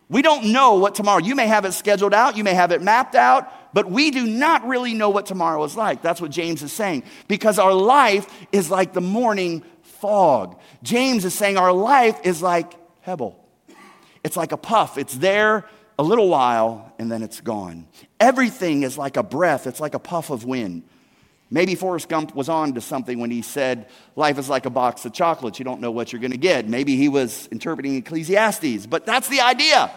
We 0.07 0.21
don't 0.21 0.51
know 0.51 0.75
what 0.75 0.95
tomorrow, 0.95 1.19
you 1.19 1.35
may 1.35 1.47
have 1.47 1.65
it 1.65 1.73
scheduled 1.73 2.13
out, 2.13 2.37
you 2.37 2.43
may 2.43 2.53
have 2.53 2.71
it 2.71 2.81
mapped 2.81 3.15
out, 3.15 3.73
but 3.73 3.89
we 3.89 4.09
do 4.09 4.25
not 4.25 4.67
really 4.67 4.93
know 4.93 5.09
what 5.09 5.27
tomorrow 5.27 5.63
is 5.63 5.75
like. 5.75 6.01
That's 6.01 6.19
what 6.21 6.31
James 6.31 6.63
is 6.63 6.71
saying. 6.71 7.03
Because 7.27 7.59
our 7.59 7.73
life 7.73 8.27
is 8.51 8.71
like 8.71 8.93
the 8.93 9.01
morning 9.01 9.63
fog. 9.83 10.59
James 10.81 11.25
is 11.25 11.33
saying 11.33 11.57
our 11.57 11.73
life 11.73 12.19
is 12.23 12.41
like 12.41 12.73
Hebel. 13.09 13.43
It's 14.23 14.37
like 14.37 14.51
a 14.51 14.57
puff. 14.57 14.99
It's 14.99 15.15
there 15.15 15.65
a 15.97 16.03
little 16.03 16.29
while 16.29 16.93
and 16.99 17.11
then 17.11 17.23
it's 17.23 17.41
gone. 17.41 17.87
Everything 18.19 18.83
is 18.83 18.99
like 18.99 19.17
a 19.17 19.23
breath, 19.23 19.65
it's 19.65 19.79
like 19.79 19.95
a 19.95 19.99
puff 19.99 20.29
of 20.29 20.45
wind. 20.45 20.83
Maybe 21.49 21.73
Forrest 21.73 22.07
Gump 22.07 22.35
was 22.35 22.47
on 22.47 22.75
to 22.75 22.81
something 22.81 23.19
when 23.19 23.31
he 23.31 23.41
said, 23.41 23.87
Life 24.15 24.37
is 24.37 24.47
like 24.47 24.67
a 24.67 24.69
box 24.69 25.05
of 25.05 25.13
chocolates. 25.13 25.57
You 25.57 25.65
don't 25.65 25.81
know 25.81 25.89
what 25.89 26.13
you're 26.13 26.21
going 26.21 26.31
to 26.31 26.37
get. 26.37 26.69
Maybe 26.69 26.95
he 26.95 27.09
was 27.09 27.47
interpreting 27.47 27.95
Ecclesiastes, 27.95 28.85
but 28.85 29.07
that's 29.07 29.27
the 29.29 29.41
idea. 29.41 29.91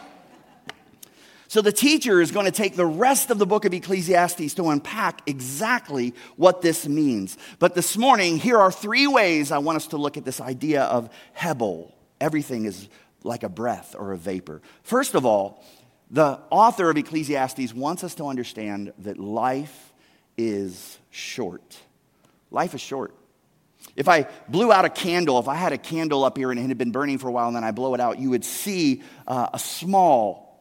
So 1.48 1.60
the 1.60 1.70
teacher 1.70 2.22
is 2.22 2.30
going 2.30 2.46
to 2.46 2.50
take 2.52 2.76
the 2.76 2.86
rest 2.86 3.30
of 3.30 3.38
the 3.38 3.44
book 3.44 3.66
of 3.66 3.74
Ecclesiastes 3.74 4.54
to 4.54 4.70
unpack 4.70 5.20
exactly 5.28 6.14
what 6.36 6.62
this 6.62 6.88
means. 6.88 7.36
But 7.58 7.74
this 7.74 7.98
morning, 7.98 8.38
here 8.38 8.56
are 8.56 8.72
three 8.72 9.06
ways 9.06 9.52
I 9.52 9.58
want 9.58 9.76
us 9.76 9.88
to 9.88 9.98
look 9.98 10.16
at 10.16 10.24
this 10.24 10.40
idea 10.40 10.84
of 10.84 11.10
Hebel. 11.34 11.94
Everything 12.22 12.64
is 12.64 12.88
like 13.24 13.42
a 13.42 13.48
breath 13.48 13.94
or 13.98 14.12
a 14.12 14.16
vapor. 14.16 14.62
First 14.82 15.14
of 15.14 15.24
all, 15.26 15.64
the 16.10 16.38
author 16.50 16.90
of 16.90 16.96
Ecclesiastes 16.96 17.72
wants 17.72 18.04
us 18.04 18.14
to 18.16 18.26
understand 18.26 18.92
that 18.98 19.18
life 19.18 19.92
is 20.36 20.98
short. 21.10 21.78
Life 22.50 22.74
is 22.74 22.80
short. 22.80 23.14
If 23.96 24.08
I 24.08 24.28
blew 24.48 24.72
out 24.72 24.84
a 24.84 24.90
candle, 24.90 25.38
if 25.38 25.48
I 25.48 25.54
had 25.54 25.72
a 25.72 25.78
candle 25.78 26.24
up 26.24 26.36
here 26.36 26.50
and 26.50 26.60
it 26.60 26.68
had 26.68 26.78
been 26.78 26.92
burning 26.92 27.18
for 27.18 27.28
a 27.28 27.32
while 27.32 27.48
and 27.48 27.56
then 27.56 27.64
I 27.64 27.72
blow 27.72 27.94
it 27.94 28.00
out, 28.00 28.18
you 28.18 28.30
would 28.30 28.44
see 28.44 29.02
uh, 29.26 29.48
a 29.52 29.58
small 29.58 30.52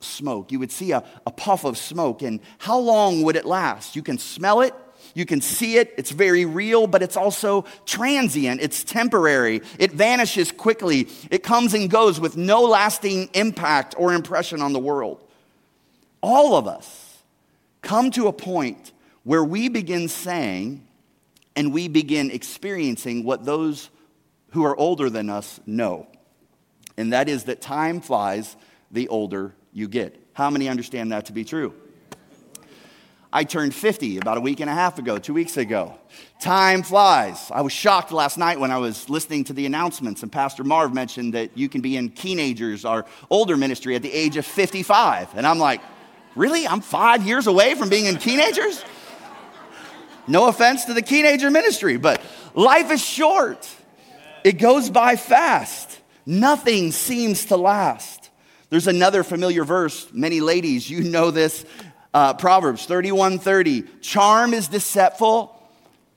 smoke. 0.00 0.52
You 0.52 0.58
would 0.58 0.72
see 0.72 0.92
a, 0.92 1.04
a 1.26 1.30
puff 1.30 1.64
of 1.64 1.78
smoke, 1.78 2.22
and 2.22 2.40
how 2.58 2.78
long 2.78 3.22
would 3.22 3.36
it 3.36 3.44
last? 3.44 3.96
You 3.96 4.02
can 4.02 4.18
smell 4.18 4.60
it, 4.60 4.74
you 5.14 5.26
can 5.26 5.40
see 5.40 5.76
it, 5.76 5.92
it's 5.96 6.10
very 6.10 6.44
real, 6.44 6.86
but 6.86 7.02
it's 7.02 7.16
also 7.16 7.64
transient, 7.86 8.60
it's 8.60 8.84
temporary, 8.84 9.62
it 9.78 9.92
vanishes 9.92 10.52
quickly, 10.52 11.08
it 11.30 11.42
comes 11.42 11.74
and 11.74 11.90
goes 11.90 12.20
with 12.20 12.36
no 12.36 12.62
lasting 12.62 13.28
impact 13.34 13.94
or 13.98 14.14
impression 14.14 14.60
on 14.60 14.72
the 14.72 14.78
world. 14.78 15.22
All 16.20 16.56
of 16.56 16.66
us 16.66 17.22
come 17.82 18.10
to 18.12 18.28
a 18.28 18.32
point 18.32 18.92
where 19.24 19.44
we 19.44 19.68
begin 19.68 20.08
saying 20.08 20.86
and 21.54 21.72
we 21.72 21.88
begin 21.88 22.30
experiencing 22.30 23.24
what 23.24 23.44
those 23.44 23.90
who 24.50 24.64
are 24.64 24.76
older 24.76 25.10
than 25.10 25.28
us 25.28 25.60
know. 25.66 26.06
And 26.96 27.12
that 27.12 27.28
is 27.28 27.44
that 27.44 27.60
time 27.60 28.00
flies 28.00 28.56
the 28.90 29.08
older 29.08 29.54
you 29.72 29.88
get. 29.88 30.18
How 30.34 30.50
many 30.50 30.68
understand 30.68 31.12
that 31.12 31.26
to 31.26 31.32
be 31.32 31.44
true? 31.44 31.74
I 33.34 33.44
turned 33.44 33.74
50 33.74 34.18
about 34.18 34.36
a 34.36 34.42
week 34.42 34.60
and 34.60 34.68
a 34.68 34.74
half 34.74 34.98
ago, 34.98 35.16
two 35.16 35.32
weeks 35.32 35.56
ago. 35.56 35.94
Time 36.38 36.82
flies. 36.82 37.50
I 37.50 37.62
was 37.62 37.72
shocked 37.72 38.12
last 38.12 38.36
night 38.36 38.60
when 38.60 38.70
I 38.70 38.76
was 38.76 39.08
listening 39.08 39.44
to 39.44 39.54
the 39.54 39.64
announcements, 39.64 40.22
and 40.22 40.30
Pastor 40.30 40.64
Marv 40.64 40.92
mentioned 40.92 41.32
that 41.32 41.56
you 41.56 41.70
can 41.70 41.80
be 41.80 41.96
in 41.96 42.10
teenagers 42.10 42.84
or 42.84 43.06
older 43.30 43.56
ministry 43.56 43.96
at 43.96 44.02
the 44.02 44.12
age 44.12 44.36
of 44.36 44.44
55. 44.44 45.34
And 45.34 45.46
I'm 45.46 45.58
like, 45.58 45.80
really? 46.34 46.66
I'm 46.66 46.82
five 46.82 47.26
years 47.26 47.46
away 47.46 47.74
from 47.74 47.88
being 47.88 48.04
in 48.04 48.18
teenagers? 48.18 48.84
No 50.28 50.48
offense 50.48 50.84
to 50.84 50.94
the 50.94 51.02
teenager 51.02 51.50
ministry, 51.50 51.96
but 51.96 52.20
life 52.54 52.90
is 52.90 53.02
short. 53.02 53.66
It 54.44 54.58
goes 54.58 54.90
by 54.90 55.16
fast. 55.16 56.00
Nothing 56.26 56.92
seems 56.92 57.46
to 57.46 57.56
last. 57.56 58.28
There's 58.68 58.86
another 58.86 59.24
familiar 59.24 59.64
verse. 59.64 60.08
Many 60.12 60.40
ladies, 60.40 60.88
you 60.88 61.02
know 61.02 61.30
this. 61.30 61.64
Uh, 62.14 62.34
Proverbs 62.34 62.84
31 62.84 63.38
30. 63.38 63.82
Charm 64.00 64.52
is 64.52 64.68
deceitful, 64.68 65.58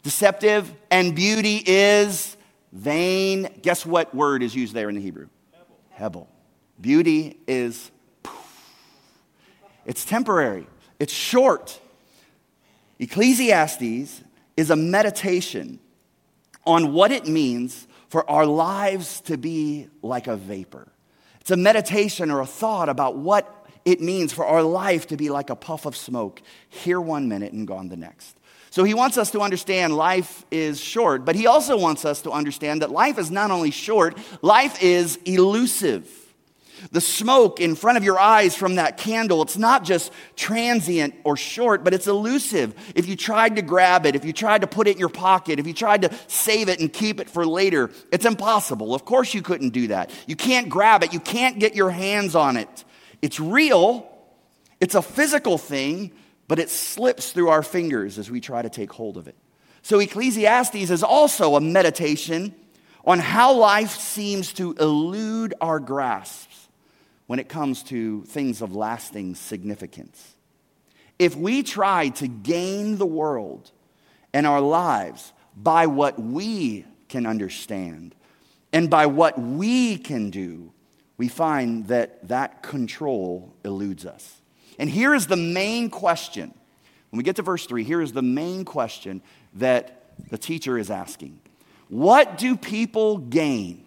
deceptive, 0.03 0.73
and 0.91 1.15
beauty 1.15 1.63
is 1.65 2.35
vain. 2.73 3.49
Guess 3.61 3.85
what 3.85 4.13
word 4.13 4.43
is 4.43 4.53
used 4.53 4.73
there 4.73 4.89
in 4.89 4.95
the 4.95 5.01
Hebrew? 5.01 5.29
Hebel. 5.53 5.77
Hebel. 5.91 6.29
Beauty 6.81 7.39
is, 7.47 7.91
it's 9.85 10.03
temporary, 10.03 10.67
it's 10.99 11.13
short. 11.13 11.79
Ecclesiastes 12.99 14.21
is 14.57 14.69
a 14.69 14.75
meditation 14.75 15.79
on 16.65 16.93
what 16.93 17.11
it 17.11 17.27
means 17.27 17.87
for 18.09 18.29
our 18.29 18.45
lives 18.45 19.21
to 19.21 19.37
be 19.37 19.87
like 20.01 20.27
a 20.27 20.35
vapor. 20.35 20.87
It's 21.41 21.51
a 21.51 21.57
meditation 21.57 22.31
or 22.31 22.41
a 22.41 22.45
thought 22.45 22.89
about 22.89 23.17
what 23.17 23.54
it 23.85 24.01
means 24.01 24.33
for 24.33 24.45
our 24.45 24.63
life 24.63 25.07
to 25.07 25.17
be 25.17 25.29
like 25.29 25.49
a 25.49 25.55
puff 25.55 25.85
of 25.85 25.95
smoke, 25.95 26.41
here 26.69 26.99
one 26.99 27.29
minute 27.29 27.53
and 27.53 27.67
gone 27.67 27.87
the 27.87 27.95
next. 27.95 28.35
So 28.71 28.83
he 28.83 28.93
wants 28.93 29.17
us 29.17 29.31
to 29.31 29.39
understand 29.39 29.95
life 29.95 30.43
is 30.51 30.81
short, 30.81 31.23
but 31.23 31.35
he 31.35 31.47
also 31.47 31.77
wants 31.77 32.03
us 32.03 32.23
to 32.23 32.31
understand 32.31 32.81
that 32.81 32.91
life 32.91 33.17
is 33.17 33.31
not 33.31 33.51
only 33.51 33.71
short, 33.71 34.17
life 34.41 34.83
is 34.83 35.17
elusive. 35.23 36.09
The 36.91 36.99
smoke 36.99 37.61
in 37.61 37.75
front 37.75 37.97
of 37.97 38.03
your 38.03 38.19
eyes 38.19 38.53
from 38.53 38.75
that 38.75 38.97
candle, 38.97 39.41
it's 39.41 39.57
not 39.57 39.85
just 39.85 40.11
transient 40.35 41.15
or 41.23 41.37
short, 41.37 41.85
but 41.85 41.93
it's 41.93 42.07
elusive. 42.07 42.75
If 42.95 43.07
you 43.07 43.15
tried 43.15 43.55
to 43.55 43.61
grab 43.61 44.05
it, 44.05 44.15
if 44.15 44.25
you 44.25 44.33
tried 44.33 44.59
to 44.61 44.67
put 44.67 44.87
it 44.87 44.91
in 44.91 44.99
your 44.99 45.09
pocket, 45.09 45.57
if 45.57 45.67
you 45.67 45.73
tried 45.73 46.01
to 46.01 46.13
save 46.27 46.67
it 46.67 46.81
and 46.81 46.91
keep 46.91 47.21
it 47.21 47.29
for 47.29 47.45
later, 47.45 47.91
it's 48.11 48.25
impossible. 48.25 48.93
Of 48.93 49.05
course, 49.05 49.33
you 49.33 49.41
couldn't 49.41 49.69
do 49.69 49.87
that. 49.87 50.11
You 50.27 50.35
can't 50.35 50.67
grab 50.67 51.01
it, 51.03 51.13
you 51.13 51.21
can't 51.21 51.59
get 51.59 51.75
your 51.75 51.91
hands 51.91 52.35
on 52.35 52.57
it. 52.57 52.83
It's 53.22 53.39
real, 53.39 54.10
it's 54.79 54.95
a 54.95 55.01
physical 55.01 55.57
thing, 55.57 56.12
but 56.48 56.60
it 56.60 56.69
slips 56.69 57.31
through 57.31 57.50
our 57.50 57.63
fingers 57.63 58.17
as 58.17 58.29
we 58.29 58.39
try 58.39 58.62
to 58.62 58.69
take 58.69 58.91
hold 58.91 59.17
of 59.17 59.27
it. 59.27 59.36
So, 59.81 60.00
Ecclesiastes 60.00 60.89
is 60.89 61.03
also 61.03 61.55
a 61.55 61.62
meditation 61.62 62.55
on 63.05 63.19
how 63.19 63.53
life 63.53 63.98
seems 64.00 64.51
to 64.53 64.74
elude 64.74 65.53
our 65.62 65.79
grasps 65.79 66.67
when 67.27 67.39
it 67.39 67.50
comes 67.50 67.84
to 67.84 68.24
things 68.24 68.62
of 68.62 68.75
lasting 68.75 69.36
significance. 69.36 70.36
If 71.17 71.36
we 71.36 71.63
try 71.63 72.10
to 72.10 72.27
gain 72.27 72.98
the 72.98 73.05
world 73.05 73.72
and 74.34 74.45
our 74.45 74.62
lives 74.62 75.31
by 75.55 75.88
what 75.88 76.19
we 76.22 76.86
can 77.07 77.25
understand 77.25 78.13
and 78.74 78.89
by 78.89 79.05
what 79.05 79.39
we 79.39 79.98
can 79.98 80.29
do, 80.29 80.74
we 81.17 81.27
find 81.27 81.88
that 81.88 82.27
that 82.27 82.62
control 82.63 83.53
eludes 83.63 84.05
us. 84.05 84.41
And 84.77 84.89
here 84.89 85.13
is 85.13 85.27
the 85.27 85.38
main 85.38 85.89
question. 85.89 86.53
When 87.10 87.17
we 87.17 87.24
get 87.24 87.38
to 87.38 87.41
verse 87.41 87.65
3, 87.65 87.84
here 87.84 88.01
is 88.01 88.12
the 88.12 88.22
main 88.22 88.65
question 88.65 89.22
that 89.53 90.03
the 90.29 90.38
teacher 90.38 90.77
is 90.77 90.91
asking 90.91 91.39
What 91.89 92.38
do 92.38 92.57
people 92.57 93.17
gain? 93.17 93.86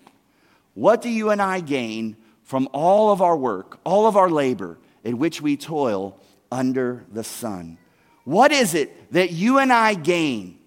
What 0.75 1.02
do 1.02 1.08
you 1.08 1.30
and 1.30 1.42
I 1.42 1.61
gain 1.61 2.16
from 2.49 2.66
all 2.73 3.12
of 3.12 3.20
our 3.20 3.37
work, 3.37 3.78
all 3.85 4.06
of 4.06 4.16
our 4.16 4.30
labor 4.30 4.78
in 5.04 5.18
which 5.18 5.42
we 5.42 5.54
toil 5.54 6.18
under 6.50 7.04
the 7.12 7.23
sun. 7.23 7.76
What 8.25 8.52
is 8.52 8.75
it 8.75 9.12
that 9.12 9.32
you 9.32 9.58
and 9.58 9.70
I 9.70 9.92
gain? 9.92 10.57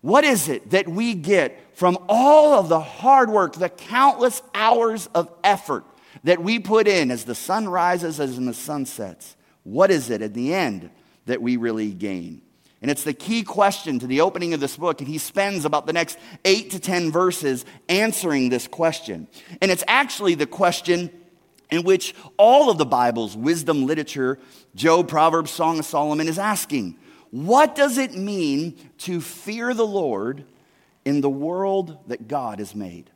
What 0.00 0.24
is 0.24 0.48
it 0.48 0.70
that 0.70 0.88
we 0.88 1.14
get 1.14 1.76
from 1.76 1.98
all 2.08 2.54
of 2.54 2.68
the 2.68 2.80
hard 2.80 3.30
work, 3.30 3.54
the 3.54 3.68
countless 3.68 4.42
hours 4.54 5.08
of 5.14 5.30
effort 5.44 5.84
that 6.24 6.42
we 6.42 6.58
put 6.58 6.88
in 6.88 7.10
as 7.10 7.24
the 7.24 7.34
sun 7.34 7.68
rises, 7.68 8.18
as 8.18 8.38
in 8.38 8.46
the 8.46 8.54
sun 8.54 8.86
sets? 8.86 9.36
What 9.62 9.90
is 9.90 10.08
it 10.10 10.22
at 10.22 10.34
the 10.34 10.54
end 10.54 10.90
that 11.26 11.42
we 11.42 11.56
really 11.56 11.92
gain? 11.92 12.42
And 12.82 12.90
it's 12.90 13.04
the 13.04 13.12
key 13.12 13.42
question 13.42 13.98
to 13.98 14.06
the 14.06 14.22
opening 14.22 14.54
of 14.54 14.60
this 14.60 14.76
book. 14.76 15.00
And 15.00 15.08
he 15.08 15.18
spends 15.18 15.66
about 15.66 15.86
the 15.86 15.92
next 15.92 16.18
eight 16.46 16.70
to 16.70 16.80
10 16.80 17.12
verses 17.12 17.66
answering 17.90 18.48
this 18.48 18.66
question. 18.66 19.28
And 19.60 19.70
it's 19.70 19.84
actually 19.86 20.34
the 20.34 20.46
question 20.46 21.10
in 21.70 21.82
which 21.84 22.14
all 22.38 22.70
of 22.70 22.78
the 22.78 22.86
Bible's 22.86 23.36
wisdom 23.36 23.86
literature, 23.86 24.38
Job, 24.74 25.08
Proverbs, 25.08 25.50
Song 25.50 25.78
of 25.78 25.84
Solomon, 25.84 26.26
is 26.26 26.38
asking 26.38 26.96
What 27.30 27.74
does 27.74 27.98
it 27.98 28.14
mean 28.14 28.76
to 28.98 29.20
fear 29.20 29.72
the 29.74 29.86
Lord 29.86 30.44
in 31.04 31.20
the 31.20 31.30
world 31.30 31.98
that 32.08 32.28
God 32.28 32.58
has 32.58 32.74
made? 32.74 33.10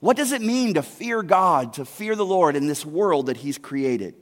What 0.00 0.16
does 0.16 0.32
it 0.32 0.42
mean 0.42 0.74
to 0.74 0.82
fear 0.82 1.22
God, 1.22 1.74
to 1.74 1.84
fear 1.84 2.14
the 2.14 2.26
Lord 2.26 2.56
in 2.56 2.66
this 2.66 2.86
world 2.86 3.26
that 3.26 3.38
He's 3.38 3.58
created? 3.58 4.14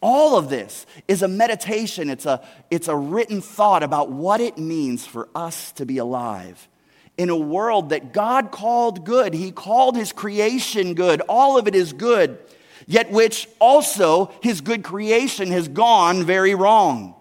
All 0.00 0.36
of 0.36 0.48
this 0.48 0.84
is 1.06 1.22
a 1.22 1.28
meditation, 1.28 2.10
it's 2.10 2.26
a, 2.26 2.44
it's 2.70 2.88
a 2.88 2.96
written 2.96 3.40
thought 3.40 3.82
about 3.82 4.10
what 4.10 4.40
it 4.40 4.58
means 4.58 5.06
for 5.06 5.28
us 5.34 5.72
to 5.72 5.86
be 5.86 5.98
alive 5.98 6.68
in 7.16 7.30
a 7.30 7.36
world 7.36 7.90
that 7.90 8.12
God 8.12 8.50
called 8.50 9.04
good. 9.04 9.34
He 9.34 9.52
called 9.52 9.96
his 9.96 10.12
creation 10.12 10.94
good. 10.94 11.20
All 11.28 11.58
of 11.58 11.68
it 11.68 11.74
is 11.74 11.92
good, 11.92 12.38
yet 12.86 13.10
which 13.10 13.48
also 13.60 14.32
his 14.42 14.60
good 14.60 14.82
creation 14.82 15.48
has 15.52 15.68
gone 15.68 16.24
very 16.24 16.54
wrong, 16.54 17.14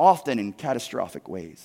often 0.00 0.38
in 0.38 0.52
catastrophic 0.52 1.28
ways. 1.28 1.64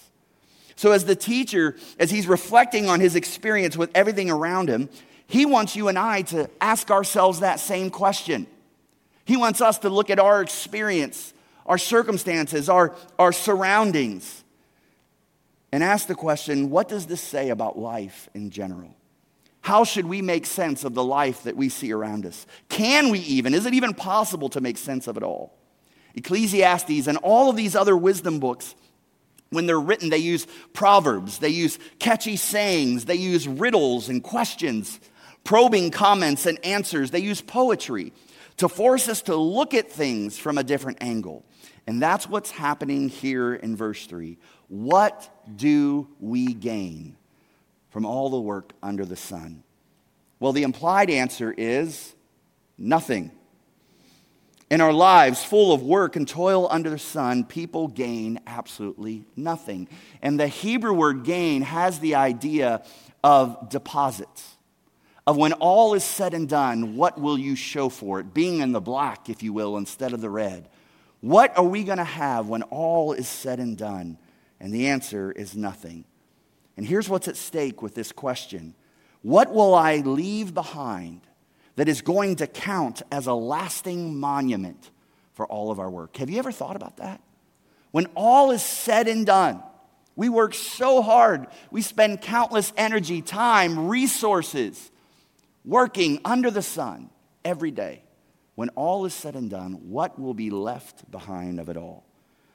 So, 0.75 0.91
as 0.91 1.05
the 1.05 1.15
teacher, 1.15 1.77
as 1.97 2.11
he's 2.11 2.27
reflecting 2.27 2.89
on 2.89 2.99
his 2.99 3.15
experience 3.15 3.77
with 3.77 3.89
everything 3.95 4.29
around 4.29 4.69
him, 4.69 4.89
he 5.25 5.45
wants 5.45 5.75
you 5.75 5.87
and 5.87 5.97
I 5.97 6.23
to 6.23 6.49
ask 6.59 6.91
ourselves 6.91 7.39
that 7.39 7.59
same 7.59 7.89
question. 7.89 8.45
He 9.23 9.37
wants 9.37 9.61
us 9.61 9.79
to 9.79 9.89
look 9.89 10.09
at 10.09 10.19
our 10.19 10.41
experience, 10.41 11.33
our 11.65 11.77
circumstances, 11.77 12.69
our, 12.69 12.93
our 13.17 13.31
surroundings, 13.31 14.43
and 15.71 15.83
ask 15.83 16.07
the 16.07 16.15
question 16.15 16.69
what 16.69 16.89
does 16.89 17.05
this 17.07 17.21
say 17.21 17.49
about 17.49 17.79
life 17.79 18.29
in 18.33 18.49
general? 18.51 18.93
How 19.61 19.83
should 19.83 20.05
we 20.05 20.21
make 20.21 20.45
sense 20.45 20.83
of 20.83 20.93
the 20.93 21.03
life 21.03 21.43
that 21.43 21.55
we 21.55 21.69
see 21.69 21.91
around 21.91 22.25
us? 22.25 22.45
Can 22.69 23.09
we 23.09 23.19
even? 23.19 23.55
Is 23.55 23.65
it 23.65 23.73
even 23.73 23.93
possible 23.93 24.49
to 24.49 24.61
make 24.61 24.77
sense 24.77 25.07
of 25.07 25.17
it 25.17 25.23
all? 25.23 25.54
Ecclesiastes 26.15 27.07
and 27.07 27.17
all 27.17 27.49
of 27.49 27.55
these 27.55 27.75
other 27.75 27.95
wisdom 27.95 28.39
books, 28.39 28.75
when 29.49 29.65
they're 29.65 29.79
written, 29.79 30.09
they 30.09 30.17
use 30.17 30.47
proverbs, 30.73 31.39
they 31.39 31.49
use 31.49 31.77
catchy 31.99 32.35
sayings, 32.35 33.05
they 33.05 33.15
use 33.15 33.47
riddles 33.47 34.09
and 34.09 34.23
questions, 34.23 34.99
probing 35.43 35.91
comments 35.91 36.45
and 36.45 36.63
answers, 36.65 37.11
they 37.11 37.19
use 37.19 37.41
poetry 37.41 38.11
to 38.57 38.69
force 38.69 39.07
us 39.07 39.21
to 39.23 39.35
look 39.35 39.73
at 39.73 39.91
things 39.91 40.37
from 40.37 40.57
a 40.57 40.63
different 40.63 40.97
angle. 41.01 41.45
And 41.87 42.01
that's 42.01 42.27
what's 42.27 42.51
happening 42.51 43.09
here 43.09 43.53
in 43.53 43.75
verse 43.75 44.05
3. 44.07 44.37
What 44.67 45.29
do 45.55 46.07
we 46.19 46.53
gain 46.53 47.15
from 47.91 48.05
all 48.05 48.29
the 48.29 48.39
work 48.39 48.73
under 48.81 49.05
the 49.05 49.15
sun? 49.15 49.63
Well, 50.39 50.51
the 50.51 50.63
implied 50.63 51.09
answer 51.09 51.53
is 51.55 52.15
nothing. 52.77 53.31
In 54.69 54.81
our 54.81 54.93
lives 54.93 55.43
full 55.43 55.73
of 55.73 55.83
work 55.83 56.15
and 56.15 56.27
toil 56.27 56.67
under 56.71 56.89
the 56.89 56.99
sun, 56.99 57.43
people 57.43 57.87
gain 57.87 58.39
absolutely 58.47 59.25
nothing. 59.35 59.87
And 60.21 60.39
the 60.39 60.47
Hebrew 60.47 60.93
word 60.93 61.23
gain 61.23 61.61
has 61.61 61.99
the 61.99 62.15
idea 62.15 62.83
of 63.23 63.69
deposits 63.69 64.55
of 65.27 65.37
when 65.37 65.53
all 65.53 65.93
is 65.95 66.03
said 66.03 66.33
and 66.33 66.47
done, 66.47 66.95
what 66.95 67.19
will 67.19 67.37
you 67.37 67.55
show 67.55 67.89
for 67.89 68.19
it? 68.19 68.33
Being 68.33 68.59
in 68.59 68.71
the 68.71 68.81
black, 68.81 69.29
if 69.29 69.41
you 69.41 69.53
will, 69.53 69.77
instead 69.77 70.13
of 70.13 70.21
the 70.21 70.29
red. 70.29 70.69
What 71.21 71.57
are 71.57 71.63
we 71.63 71.83
going 71.83 71.97
to 71.97 72.03
have 72.03 72.47
when 72.47 72.61
all 72.63 73.13
is 73.13 73.27
said 73.27 73.59
and 73.59 73.75
done? 73.75 74.19
And 74.59 74.71
the 74.71 74.87
answer 74.87 75.31
is 75.31 75.55
nothing. 75.55 76.05
And 76.77 76.85
here's 76.85 77.09
what's 77.09 77.27
at 77.27 77.37
stake 77.37 77.81
with 77.81 77.95
this 77.95 78.11
question 78.11 78.75
What 79.23 79.51
will 79.51 79.73
I 79.73 79.97
leave 79.97 80.53
behind 80.53 81.21
that 81.75 81.87
is 81.89 82.01
going 82.01 82.37
to 82.37 82.47
count 82.47 83.01
as 83.11 83.27
a 83.27 83.33
lasting 83.33 84.19
monument 84.19 84.91
for 85.33 85.45
all 85.45 85.71
of 85.71 85.79
our 85.79 85.89
work? 85.89 86.15
Have 86.17 86.29
you 86.29 86.39
ever 86.39 86.51
thought 86.51 86.75
about 86.75 86.97
that? 86.97 87.21
When 87.91 88.07
all 88.15 88.51
is 88.51 88.61
said 88.61 89.07
and 89.07 89.25
done, 89.25 89.63
we 90.15 90.29
work 90.29 90.53
so 90.53 91.01
hard, 91.01 91.47
we 91.71 91.81
spend 91.81 92.21
countless 92.21 92.71
energy, 92.77 93.21
time, 93.21 93.87
resources 93.87 94.91
working 95.65 96.19
under 96.23 96.49
the 96.49 96.61
sun 96.61 97.09
every 97.43 97.71
day. 97.71 98.03
When 98.55 98.69
all 98.69 99.05
is 99.05 99.13
said 99.13 99.35
and 99.35 99.49
done, 99.49 99.89
what 99.89 100.17
will 100.17 100.33
be 100.33 100.49
left 100.49 101.09
behind 101.11 101.59
of 101.59 101.67
it 101.67 101.75
all? 101.75 102.05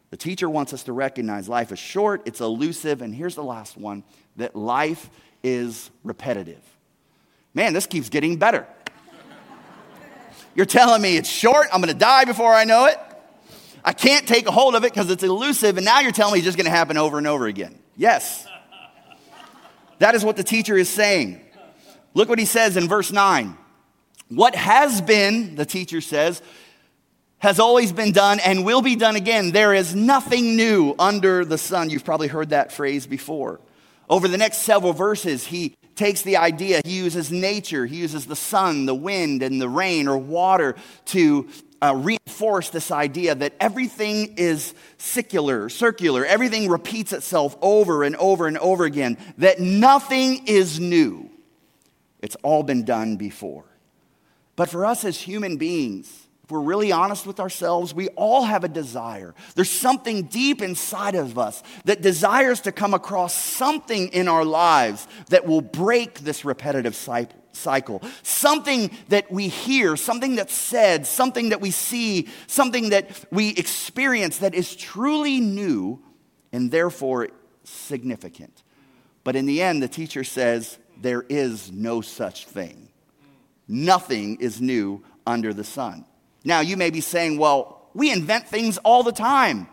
The 0.08 0.16
teacher 0.16 0.48
wants 0.48 0.72
us 0.72 0.84
to 0.84 0.92
recognize 0.92 1.48
life 1.48 1.70
is 1.70 1.78
short, 1.78 2.22
it's 2.24 2.40
elusive, 2.40 3.02
and 3.02 3.14
here's 3.14 3.34
the 3.34 3.44
last 3.44 3.76
one 3.76 4.02
that 4.36 4.56
life 4.56 5.10
is 5.42 5.90
repetitive. 6.02 6.62
Man, 7.52 7.72
this 7.72 7.86
keeps 7.86 8.08
getting 8.08 8.36
better. 8.36 8.66
You're 10.54 10.66
telling 10.66 11.00
me 11.02 11.16
it's 11.16 11.28
short, 11.28 11.68
I'm 11.72 11.80
gonna 11.80 11.94
die 11.94 12.24
before 12.24 12.52
I 12.52 12.64
know 12.64 12.86
it. 12.86 12.98
I 13.84 13.92
can't 13.92 14.26
take 14.26 14.46
a 14.46 14.50
hold 14.50 14.74
of 14.74 14.84
it 14.84 14.92
because 14.92 15.10
it's 15.10 15.22
elusive, 15.22 15.76
and 15.76 15.84
now 15.84 16.00
you're 16.00 16.12
telling 16.12 16.34
me 16.34 16.38
it's 16.40 16.46
just 16.46 16.58
gonna 16.58 16.70
happen 16.70 16.96
over 16.96 17.18
and 17.18 17.26
over 17.26 17.46
again. 17.46 17.78
Yes. 17.96 18.46
That 19.98 20.14
is 20.14 20.24
what 20.24 20.36
the 20.36 20.44
teacher 20.44 20.76
is 20.76 20.88
saying. 20.88 21.40
Look 22.14 22.28
what 22.28 22.38
he 22.38 22.44
says 22.44 22.76
in 22.76 22.88
verse 22.88 23.12
9. 23.12 23.56
What 24.28 24.54
has 24.54 25.00
been, 25.00 25.56
the 25.56 25.66
teacher 25.66 26.00
says, 26.00 26.40
has 27.38 27.58
always 27.58 27.92
been 27.92 28.12
done 28.12 28.38
and 28.40 28.64
will 28.64 28.82
be 28.82 28.96
done 28.96 29.16
again. 29.16 29.50
There 29.50 29.74
is 29.74 29.94
nothing 29.94 30.56
new 30.56 30.94
under 30.98 31.44
the 31.44 31.58
sun. 31.58 31.90
You've 31.90 32.04
probably 32.04 32.28
heard 32.28 32.50
that 32.50 32.70
phrase 32.70 33.06
before. 33.06 33.60
Over 34.08 34.28
the 34.28 34.36
next 34.36 34.58
several 34.58 34.92
verses, 34.92 35.46
he 35.46 35.76
takes 36.00 36.22
the 36.22 36.38
idea, 36.38 36.80
he 36.82 36.96
uses 36.96 37.30
nature, 37.30 37.84
he 37.84 37.96
uses 37.96 38.24
the 38.24 38.34
sun, 38.34 38.86
the 38.86 38.94
wind, 38.94 39.42
and 39.42 39.60
the 39.60 39.68
rain 39.68 40.08
or 40.08 40.16
water 40.16 40.74
to 41.04 41.46
uh, 41.82 41.94
reinforce 41.94 42.70
this 42.70 42.90
idea 42.90 43.34
that 43.34 43.52
everything 43.60 44.34
is 44.38 44.74
circular, 44.96 45.68
circular, 45.68 46.24
everything 46.24 46.70
repeats 46.70 47.12
itself 47.12 47.54
over 47.60 48.02
and 48.02 48.16
over 48.16 48.46
and 48.46 48.56
over 48.58 48.86
again, 48.86 49.18
that 49.36 49.60
nothing 49.60 50.46
is 50.46 50.80
new. 50.80 51.28
It's 52.20 52.36
all 52.36 52.62
been 52.62 52.86
done 52.86 53.16
before. 53.16 53.66
But 54.56 54.70
for 54.70 54.86
us 54.86 55.04
as 55.04 55.20
human 55.20 55.58
beings, 55.58 56.19
if 56.50 56.52
we're 56.52 56.60
really 56.62 56.90
honest 56.90 57.28
with 57.28 57.38
ourselves, 57.38 57.94
we 57.94 58.08
all 58.08 58.42
have 58.42 58.64
a 58.64 58.68
desire. 58.68 59.36
There's 59.54 59.70
something 59.70 60.24
deep 60.24 60.62
inside 60.62 61.14
of 61.14 61.38
us 61.38 61.62
that 61.84 62.02
desires 62.02 62.60
to 62.62 62.72
come 62.72 62.92
across 62.92 63.32
something 63.36 64.08
in 64.08 64.26
our 64.26 64.44
lives 64.44 65.06
that 65.28 65.46
will 65.46 65.60
break 65.60 66.18
this 66.18 66.44
repetitive 66.44 66.96
cycle. 66.96 68.02
Something 68.24 68.90
that 69.10 69.30
we 69.30 69.46
hear, 69.46 69.94
something 69.94 70.34
that's 70.34 70.52
said, 70.52 71.06
something 71.06 71.50
that 71.50 71.60
we 71.60 71.70
see, 71.70 72.26
something 72.48 72.88
that 72.88 73.24
we 73.30 73.50
experience 73.50 74.38
that 74.38 74.52
is 74.52 74.74
truly 74.74 75.38
new 75.38 76.02
and 76.50 76.72
therefore 76.72 77.28
significant. 77.62 78.64
But 79.22 79.36
in 79.36 79.46
the 79.46 79.62
end, 79.62 79.84
the 79.84 79.88
teacher 79.88 80.24
says, 80.24 80.78
there 81.00 81.24
is 81.28 81.70
no 81.70 82.00
such 82.00 82.46
thing. 82.46 82.88
Nothing 83.68 84.38
is 84.40 84.60
new 84.60 85.04
under 85.24 85.54
the 85.54 85.62
sun. 85.62 86.06
Now, 86.44 86.60
you 86.60 86.76
may 86.76 86.90
be 86.90 87.00
saying, 87.00 87.38
well, 87.38 87.88
we 87.94 88.12
invent 88.12 88.46
things 88.46 88.78
all 88.78 89.02
the 89.02 89.12
time. 89.12 89.66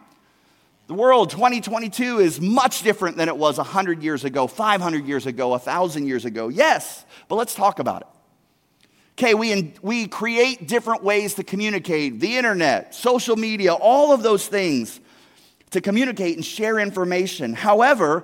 The 0.87 0.93
world 0.93 1.29
2022 1.31 2.19
is 2.19 2.39
much 2.39 2.81
different 2.81 3.17
than 3.17 3.27
it 3.27 3.37
was 3.37 3.57
100 3.57 4.01
years 4.03 4.23
ago, 4.23 4.47
500 4.47 5.05
years 5.05 5.25
ago, 5.25 5.49
1,000 5.49 6.07
years 6.07 6.25
ago. 6.25 6.47
Yes, 6.47 7.05
but 7.27 7.35
let's 7.35 7.53
talk 7.53 7.79
about 7.79 8.01
it. 8.01 8.07
Okay, 9.13 9.33
we, 9.33 9.51
in, 9.51 9.73
we 9.81 10.07
create 10.07 10.67
different 10.67 11.03
ways 11.03 11.33
to 11.35 11.43
communicate 11.43 12.19
the 12.19 12.37
internet, 12.37 12.93
social 12.93 13.35
media, 13.35 13.73
all 13.73 14.13
of 14.13 14.23
those 14.23 14.47
things 14.47 14.99
to 15.71 15.81
communicate 15.81 16.35
and 16.35 16.45
share 16.45 16.79
information. 16.79 17.53
However, 17.53 18.23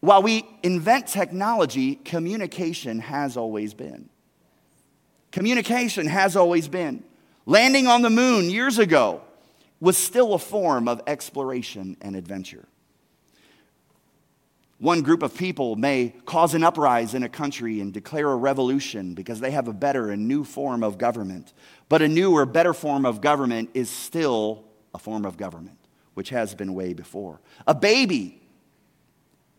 while 0.00 0.22
we 0.22 0.46
invent 0.62 1.08
technology, 1.08 1.96
communication 1.96 3.00
has 3.00 3.36
always 3.36 3.74
been. 3.74 4.08
Communication 5.36 6.06
has 6.06 6.34
always 6.34 6.66
been. 6.66 7.04
Landing 7.44 7.86
on 7.86 8.00
the 8.00 8.08
moon 8.08 8.48
years 8.48 8.78
ago 8.78 9.20
was 9.80 9.98
still 9.98 10.32
a 10.32 10.38
form 10.38 10.88
of 10.88 11.02
exploration 11.06 11.94
and 12.00 12.16
adventure. 12.16 12.66
One 14.78 15.02
group 15.02 15.22
of 15.22 15.36
people 15.36 15.76
may 15.76 16.14
cause 16.24 16.54
an 16.54 16.64
uprising 16.64 17.18
in 17.18 17.22
a 17.22 17.28
country 17.28 17.80
and 17.80 17.92
declare 17.92 18.30
a 18.30 18.34
revolution 18.34 19.12
because 19.12 19.38
they 19.38 19.50
have 19.50 19.68
a 19.68 19.74
better 19.74 20.08
and 20.08 20.26
new 20.26 20.42
form 20.42 20.82
of 20.82 20.96
government. 20.96 21.52
But 21.90 22.00
a 22.00 22.08
new 22.08 22.32
or 22.32 22.46
better 22.46 22.72
form 22.72 23.04
of 23.04 23.20
government 23.20 23.68
is 23.74 23.90
still 23.90 24.64
a 24.94 24.98
form 24.98 25.26
of 25.26 25.36
government, 25.36 25.76
which 26.14 26.30
has 26.30 26.54
been 26.54 26.72
way 26.72 26.94
before. 26.94 27.42
A 27.66 27.74
baby 27.74 28.40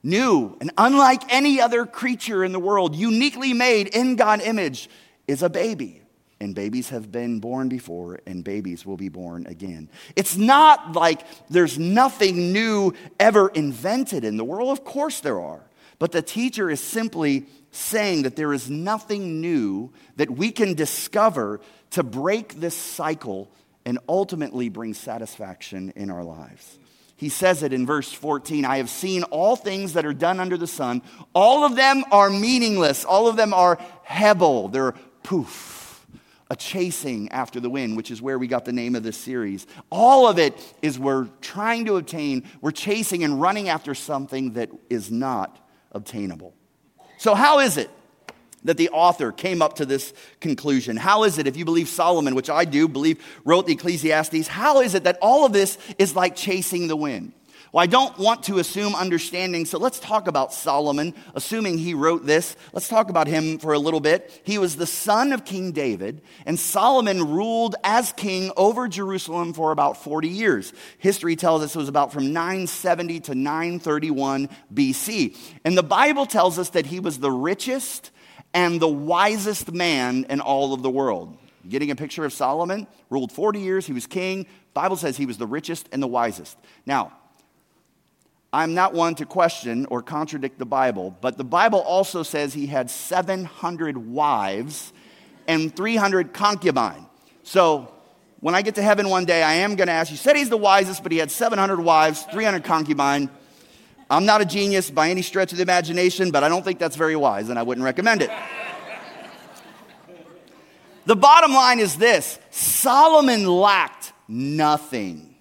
new 0.02 0.58
and 0.60 0.72
unlike 0.76 1.22
any 1.32 1.62
other 1.62 1.86
creature 1.86 2.44
in 2.44 2.52
the 2.52 2.60
world, 2.60 2.96
uniquely 2.96 3.54
made 3.54 3.90
in 3.90 4.16
God's 4.16 4.44
image, 4.44 4.90
is 5.28 5.44
a 5.44 5.50
baby. 5.50 6.02
And 6.40 6.54
babies 6.54 6.90
have 6.90 7.12
been 7.12 7.40
born 7.40 7.68
before, 7.68 8.20
and 8.28 8.44
babies 8.44 8.86
will 8.86 8.96
be 8.96 9.10
born 9.10 9.48
again. 9.48 9.90
It's 10.16 10.38
not 10.38 10.94
like 10.94 11.26
there's 11.50 11.80
nothing 11.80 12.54
new 12.54 12.94
ever 13.20 13.50
invented 13.50 14.24
in 14.24 14.38
the 14.38 14.44
world. 14.44 14.70
Of 14.70 14.84
course, 14.84 15.20
there 15.20 15.42
are. 15.42 15.68
But 15.98 16.12
the 16.12 16.22
teacher 16.22 16.70
is 16.70 16.80
simply 16.80 17.48
saying 17.72 18.22
that 18.24 18.36
there 18.36 18.54
is 18.54 18.70
nothing 18.70 19.42
new 19.42 19.92
that 20.18 20.30
we 20.30 20.52
can 20.52 20.76
discover 20.76 21.60
to 21.92 22.04
break 22.04 22.60
this 22.60 22.76
cycle 22.76 23.50
and 23.84 23.98
ultimately 24.08 24.70
bring 24.70 24.94
satisfaction 24.94 25.92
in 25.96 26.12
our 26.12 26.24
lives. 26.24 26.78
He 27.16 27.30
says 27.30 27.64
it 27.64 27.74
in 27.74 27.88
verse 27.88 28.14
14 28.14 28.64
I 28.64 28.78
have 28.78 28.92
seen 28.92 29.24
all 29.24 29.56
things 29.56 29.94
that 29.94 30.06
are 30.06 30.14
done 30.14 30.40
under 30.40 30.56
the 30.56 30.68
sun. 30.68 31.02
All 31.34 31.66
of 31.66 31.76
them 31.76 32.04
are 32.12 32.30
meaningless. 32.30 33.06
All 33.06 33.28
of 33.28 33.36
them 33.36 33.54
are 33.54 33.80
hebel. 34.04 34.68
They're 34.68 34.94
poof, 35.28 36.08
a 36.50 36.56
chasing 36.56 37.30
after 37.34 37.60
the 37.60 37.70
wind, 37.70 37.98
which 37.98 38.12
is 38.12 38.22
where 38.22 38.40
we 38.40 38.48
got 38.48 38.64
the 38.64 38.72
name 38.72 38.96
of 38.96 39.04
this 39.04 39.18
series. 39.18 39.68
All 39.92 40.26
of 40.26 40.40
it 40.40 40.54
is 40.82 40.98
we're 40.98 41.26
trying 41.42 41.84
to 41.88 41.98
obtain, 41.98 42.46
we're 42.62 42.72
chasing 42.72 43.26
and 43.26 43.42
running 43.42 43.68
after 43.68 43.94
something 43.94 44.54
that 44.54 44.70
is 44.90 45.12
not 45.12 45.60
obtainable. 45.92 46.54
So, 47.18 47.36
how 47.36 47.60
is 47.60 47.76
it 47.76 47.90
that 48.64 48.78
the 48.78 48.88
author 48.92 49.34
came 49.34 49.62
up 49.62 49.76
to 49.76 49.86
this 49.86 50.14
conclusion? 50.40 50.96
How 50.96 51.26
is 51.26 51.38
it, 51.38 51.46
if 51.46 51.58
you 51.58 51.66
believe 51.66 51.90
Solomon, 51.90 52.34
which 52.34 52.50
I 52.50 52.64
do 52.64 52.88
believe 52.88 53.22
wrote 53.44 53.68
the 53.68 53.74
Ecclesiastes, 53.74 54.48
how 54.48 54.80
is 54.80 54.96
it 54.96 55.04
that 55.04 55.18
all 55.22 55.46
of 55.46 55.52
this 55.52 55.78
is 55.98 56.16
like 56.16 56.38
chasing 56.38 56.88
the 56.88 56.96
wind? 56.96 57.34
Well, 57.74 57.84
I 57.84 57.88
don't 57.88 58.18
want 58.18 58.44
to 58.44 58.60
assume 58.60 58.96
understanding, 58.96 59.66
so 59.66 59.78
let's 59.78 60.00
talk 60.00 60.28
about 60.28 60.54
Solomon, 60.54 61.14
assuming 61.36 61.78
he 61.78 61.94
wrote 61.94 62.26
this. 62.26 62.56
Let's 62.72 62.88
talk 62.88 63.10
about 63.10 63.28
him 63.28 63.60
for 63.60 63.74
a 63.74 63.80
little 63.80 64.00
bit. 64.00 64.42
He 64.46 64.58
was 64.58 64.78
the 64.78 64.86
son 64.86 65.34
of 65.34 65.44
King 65.44 65.74
David, 65.74 66.22
and 66.46 66.58
Solomon 66.58 67.30
ruled 67.30 67.76
as 67.84 68.14
king 68.14 68.52
over 68.56 68.88
Jerusalem 68.88 69.52
for 69.52 69.72
about 69.72 70.02
40 70.02 70.30
years. 70.30 70.72
History 70.98 71.36
tells 71.36 71.62
us 71.62 71.76
it 71.76 71.80
was 71.80 71.90
about 71.90 72.14
from 72.14 72.32
970 72.32 73.20
to 73.22 73.36
931 73.36 74.50
BC. 74.74 75.38
And 75.66 75.78
the 75.78 75.84
Bible 75.84 76.26
tells 76.26 76.58
us 76.58 76.70
that 76.70 76.86
he 76.86 77.02
was 77.02 77.20
the 77.20 77.32
richest 77.32 78.12
and 78.54 78.80
the 78.80 78.88
wisest 78.88 79.74
man 79.74 80.26
in 80.30 80.40
all 80.40 80.74
of 80.74 80.84
the 80.84 80.90
world. 80.90 81.38
Getting 81.68 81.92
a 81.92 81.98
picture 81.98 82.24
of 82.24 82.32
Solomon, 82.32 82.88
ruled 83.10 83.34
40 83.34 83.60
years, 83.60 83.86
he 83.86 83.92
was 83.92 84.08
king. 84.08 84.46
Bible 84.74 84.96
says 84.96 85.18
he 85.18 85.26
was 85.26 85.38
the 85.38 85.48
richest 85.48 85.90
and 85.92 86.02
the 86.02 86.08
wisest. 86.08 86.58
Now, 86.86 87.12
I'm 88.54 88.74
not 88.74 88.94
one 88.94 89.16
to 89.16 89.26
question 89.26 89.86
or 89.90 90.02
contradict 90.02 90.58
the 90.58 90.66
Bible, 90.66 91.16
but 91.20 91.38
the 91.38 91.44
Bible 91.44 91.80
also 91.80 92.24
says 92.24 92.54
he 92.54 92.68
had 92.68 92.90
700 92.90 93.98
wives 93.98 94.94
and 95.48 95.76
300 95.76 96.34
concubines. 96.34 97.06
So 97.44 97.94
when 98.40 98.56
I 98.56 98.62
get 98.62 98.76
to 98.76 98.82
heaven 98.82 99.10
one 99.10 99.26
day, 99.26 99.44
I 99.44 99.54
am 99.56 99.76
going 99.76 99.88
to 99.88 99.94
ask, 99.94 100.12
you 100.12 100.18
said 100.18 100.36
he's 100.36 100.50
the 100.50 100.58
wisest, 100.58 101.04
but 101.04 101.12
he 101.12 101.18
had 101.18 101.32
700 101.32 101.80
wives, 101.80 102.24
300 102.32 102.64
concubines. 102.64 103.30
I'm 104.10 104.26
not 104.26 104.42
a 104.42 104.46
genius 104.46 104.90
by 104.90 105.10
any 105.10 105.22
stretch 105.22 105.52
of 105.52 105.58
the 105.58 105.64
imagination, 105.64 106.32
but 106.32 106.44
I 106.44 106.50
don't 106.50 106.64
think 106.64 106.80
that's 106.80 106.96
very 106.96 107.16
wise, 107.16 107.50
and 107.50 107.60
I 107.60 107.64
wouldn't 107.64 107.84
recommend 107.84 108.22
it. 108.22 108.32
the 111.06 111.16
bottom 111.16 111.54
line 111.54 111.80
is 111.80 111.98
this 111.98 112.40
Solomon 112.50 113.46
lacked 113.46 114.14
nothing. 114.30 115.36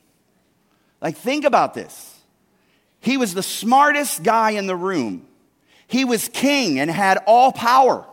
Like, 1.01 1.16
think 1.16 1.45
about 1.45 1.75
this. 1.75 2.15
He 3.07 3.16
was 3.16 3.35
the 3.35 3.42
smartest 3.45 4.25
guy 4.25 4.51
in 4.51 4.66
the 4.66 4.75
room. 4.75 5.29
He 5.87 6.05
was 6.05 6.27
king 6.27 6.81
and 6.81 6.90
had 6.90 7.19
all 7.25 7.53
power. 7.53 8.05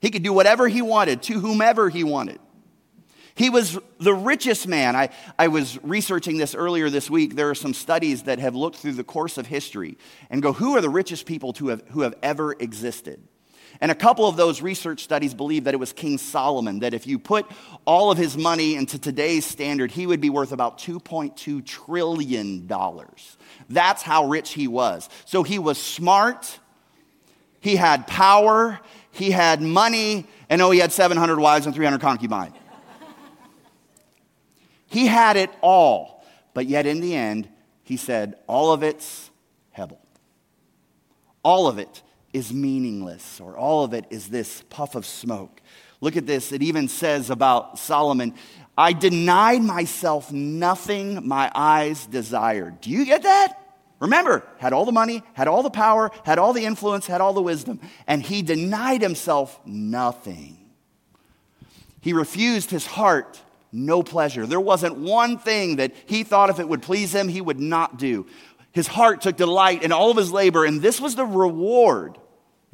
He 0.00 0.10
could 0.10 0.24
do 0.24 0.32
whatever 0.32 0.66
he 0.66 0.82
wanted 0.82 1.22
to 1.22 1.38
whomever 1.38 1.88
he 1.88 2.02
wanted. 2.02 2.40
He 3.36 3.50
was 3.50 3.78
the 4.00 4.12
richest 4.12 4.66
man. 4.66 4.96
I, 4.96 5.10
I 5.38 5.46
was 5.46 5.78
researching 5.84 6.38
this 6.38 6.56
earlier 6.56 6.90
this 6.90 7.08
week. 7.08 7.36
There 7.36 7.50
are 7.50 7.54
some 7.54 7.72
studies 7.72 8.24
that 8.24 8.40
have 8.40 8.56
looked 8.56 8.78
through 8.78 8.94
the 8.94 9.04
course 9.04 9.38
of 9.38 9.46
history 9.46 9.96
and 10.28 10.42
go, 10.42 10.52
who 10.52 10.76
are 10.76 10.80
the 10.80 10.90
richest 10.90 11.24
people 11.24 11.52
to 11.52 11.68
have, 11.68 11.84
who 11.90 12.00
have 12.00 12.16
ever 12.20 12.52
existed? 12.58 13.22
And 13.80 13.92
a 13.92 13.94
couple 13.94 14.28
of 14.28 14.36
those 14.36 14.60
research 14.60 15.04
studies 15.04 15.34
believe 15.34 15.64
that 15.64 15.74
it 15.74 15.76
was 15.76 15.92
King 15.92 16.18
Solomon, 16.18 16.80
that 16.80 16.94
if 16.94 17.06
you 17.06 17.20
put 17.20 17.46
all 17.84 18.10
of 18.10 18.18
his 18.18 18.36
money 18.36 18.74
into 18.74 18.98
today's 18.98 19.46
standard, 19.46 19.92
he 19.92 20.04
would 20.06 20.20
be 20.20 20.30
worth 20.30 20.50
about 20.50 20.78
$2.2 20.78 21.64
trillion. 21.64 22.66
That's 23.68 24.02
how 24.02 24.26
rich 24.26 24.52
he 24.52 24.68
was. 24.68 25.08
So 25.24 25.42
he 25.42 25.58
was 25.58 25.78
smart, 25.78 26.58
he 27.60 27.76
had 27.76 28.06
power, 28.06 28.80
he 29.10 29.30
had 29.30 29.60
money, 29.60 30.26
and 30.48 30.62
oh, 30.62 30.70
he 30.70 30.78
had 30.78 30.92
700 30.92 31.38
wives 31.38 31.66
and 31.66 31.74
300 31.74 32.00
concubines. 32.00 32.54
he 34.86 35.06
had 35.06 35.36
it 35.36 35.50
all, 35.60 36.24
but 36.54 36.66
yet 36.66 36.86
in 36.86 37.00
the 37.00 37.14
end, 37.14 37.48
he 37.82 37.96
said, 37.96 38.36
all 38.46 38.72
of 38.72 38.82
it's 38.82 39.30
Hebel. 39.70 40.00
All 41.42 41.68
of 41.68 41.78
it 41.78 42.02
is 42.32 42.52
meaningless, 42.52 43.40
or 43.40 43.56
all 43.56 43.84
of 43.84 43.94
it 43.94 44.04
is 44.10 44.28
this 44.28 44.62
puff 44.68 44.94
of 44.94 45.06
smoke. 45.06 45.60
Look 46.00 46.16
at 46.16 46.26
this. 46.26 46.52
It 46.52 46.62
even 46.62 46.88
says 46.88 47.30
about 47.30 47.78
Solomon, 47.78 48.34
I 48.76 48.92
denied 48.92 49.62
myself 49.62 50.30
nothing 50.32 51.26
my 51.26 51.50
eyes 51.54 52.06
desired. 52.06 52.80
Do 52.80 52.90
you 52.90 53.06
get 53.06 53.22
that? 53.22 53.58
Remember, 53.98 54.46
had 54.58 54.74
all 54.74 54.84
the 54.84 54.92
money, 54.92 55.22
had 55.32 55.48
all 55.48 55.62
the 55.62 55.70
power, 55.70 56.10
had 56.24 56.38
all 56.38 56.52
the 56.52 56.66
influence, 56.66 57.06
had 57.06 57.22
all 57.22 57.32
the 57.32 57.40
wisdom, 57.40 57.80
and 58.06 58.22
he 58.22 58.42
denied 58.42 59.00
himself 59.00 59.58
nothing. 59.64 60.58
He 62.02 62.12
refused 62.12 62.70
his 62.70 62.86
heart 62.86 63.40
no 63.72 64.02
pleasure. 64.02 64.46
There 64.46 64.60
wasn't 64.60 64.96
one 64.96 65.38
thing 65.38 65.76
that 65.76 65.92
he 66.06 66.24
thought 66.24 66.50
if 66.50 66.60
it 66.60 66.68
would 66.68 66.82
please 66.82 67.14
him, 67.14 67.28
he 67.28 67.40
would 67.40 67.60
not 67.60 67.98
do. 67.98 68.26
His 68.72 68.86
heart 68.86 69.22
took 69.22 69.36
delight 69.36 69.82
in 69.82 69.92
all 69.92 70.10
of 70.10 70.16
his 70.16 70.30
labor, 70.30 70.64
and 70.64 70.82
this 70.82 71.00
was 71.00 71.14
the 71.14 71.24
reward 71.24 72.18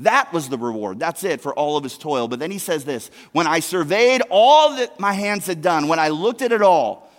that 0.03 0.33
was 0.33 0.49
the 0.49 0.59
reward. 0.59 0.99
That's 0.99 1.25
it 1.25 1.41
for 1.41 1.55
all 1.55 1.77
of 1.77 1.85
his 1.85 1.99
toil. 1.99 2.29
But 2.29 2.39
then 2.39 2.51
he 2.51 2.59
says 2.59 2.85
this 2.85 3.11
When 3.33 3.47
I 3.47 3.61
surveyed 3.61 4.23
all 4.31 4.77
that 4.77 4.99
my 5.01 5.13
hands 5.13 5.47
had 5.47 5.63
done, 5.63 5.89
when 5.89 5.99
I 5.99 6.09
looked 6.09 6.43
at 6.43 6.53
it 6.53 6.63
all, 6.63 7.11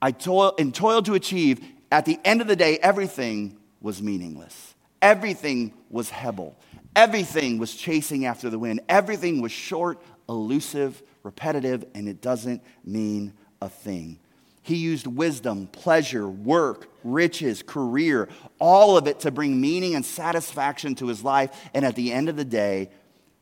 I 0.00 0.10
toil 0.10 0.54
and 0.58 0.74
toiled 0.74 1.06
to 1.06 1.14
achieve, 1.14 1.64
at 1.90 2.04
the 2.04 2.18
end 2.24 2.40
of 2.40 2.46
the 2.46 2.56
day, 2.56 2.78
everything 2.78 3.56
was 3.80 4.02
meaningless. 4.02 4.74
Everything 5.00 5.74
was 5.90 6.10
Hebel. 6.10 6.56
Everything 6.94 7.58
was 7.58 7.74
chasing 7.74 8.26
after 8.26 8.50
the 8.50 8.58
wind. 8.58 8.80
Everything 8.88 9.40
was 9.40 9.52
short, 9.52 10.00
elusive, 10.28 11.02
repetitive, 11.22 11.84
and 11.94 12.08
it 12.08 12.20
doesn't 12.20 12.62
mean 12.84 13.32
a 13.60 13.68
thing. 13.68 14.18
He 14.62 14.76
used 14.76 15.06
wisdom, 15.08 15.66
pleasure, 15.66 16.28
work, 16.28 16.88
riches, 17.02 17.62
career, 17.62 18.28
all 18.60 18.96
of 18.96 19.08
it 19.08 19.20
to 19.20 19.32
bring 19.32 19.60
meaning 19.60 19.94
and 19.94 20.04
satisfaction 20.04 20.94
to 20.96 21.08
his 21.08 21.24
life. 21.24 21.50
And 21.74 21.84
at 21.84 21.96
the 21.96 22.12
end 22.12 22.28
of 22.28 22.36
the 22.36 22.44
day, 22.44 22.90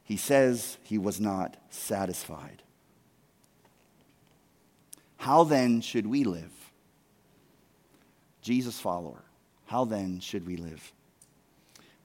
he 0.03 0.17
says 0.17 0.79
he 0.83 0.97
was 0.97 1.21
not 1.21 1.57
satisfied. 1.69 2.63
How 5.19 5.45
then 5.45 5.83
should 5.83 6.07
we 6.07 6.25
live? 6.25 6.51
Jesus 8.41 8.81
follower, 8.81 9.23
how 9.67 9.85
then 9.85 10.21
should 10.21 10.47
we 10.47 10.57
live? 10.57 10.93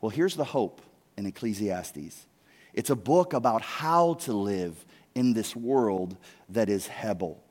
Well, 0.01 0.09
here's 0.09 0.35
the 0.35 0.43
hope 0.43 0.81
in 1.17 1.25
Ecclesiastes 1.25 2.27
it's 2.73 2.89
a 2.89 2.95
book 2.95 3.31
about 3.31 3.61
how 3.61 4.15
to 4.15 4.33
live 4.33 4.85
in 5.15 5.31
this 5.31 5.55
world 5.55 6.17
that 6.49 6.67
is 6.67 6.87
Hebel. 6.87 7.41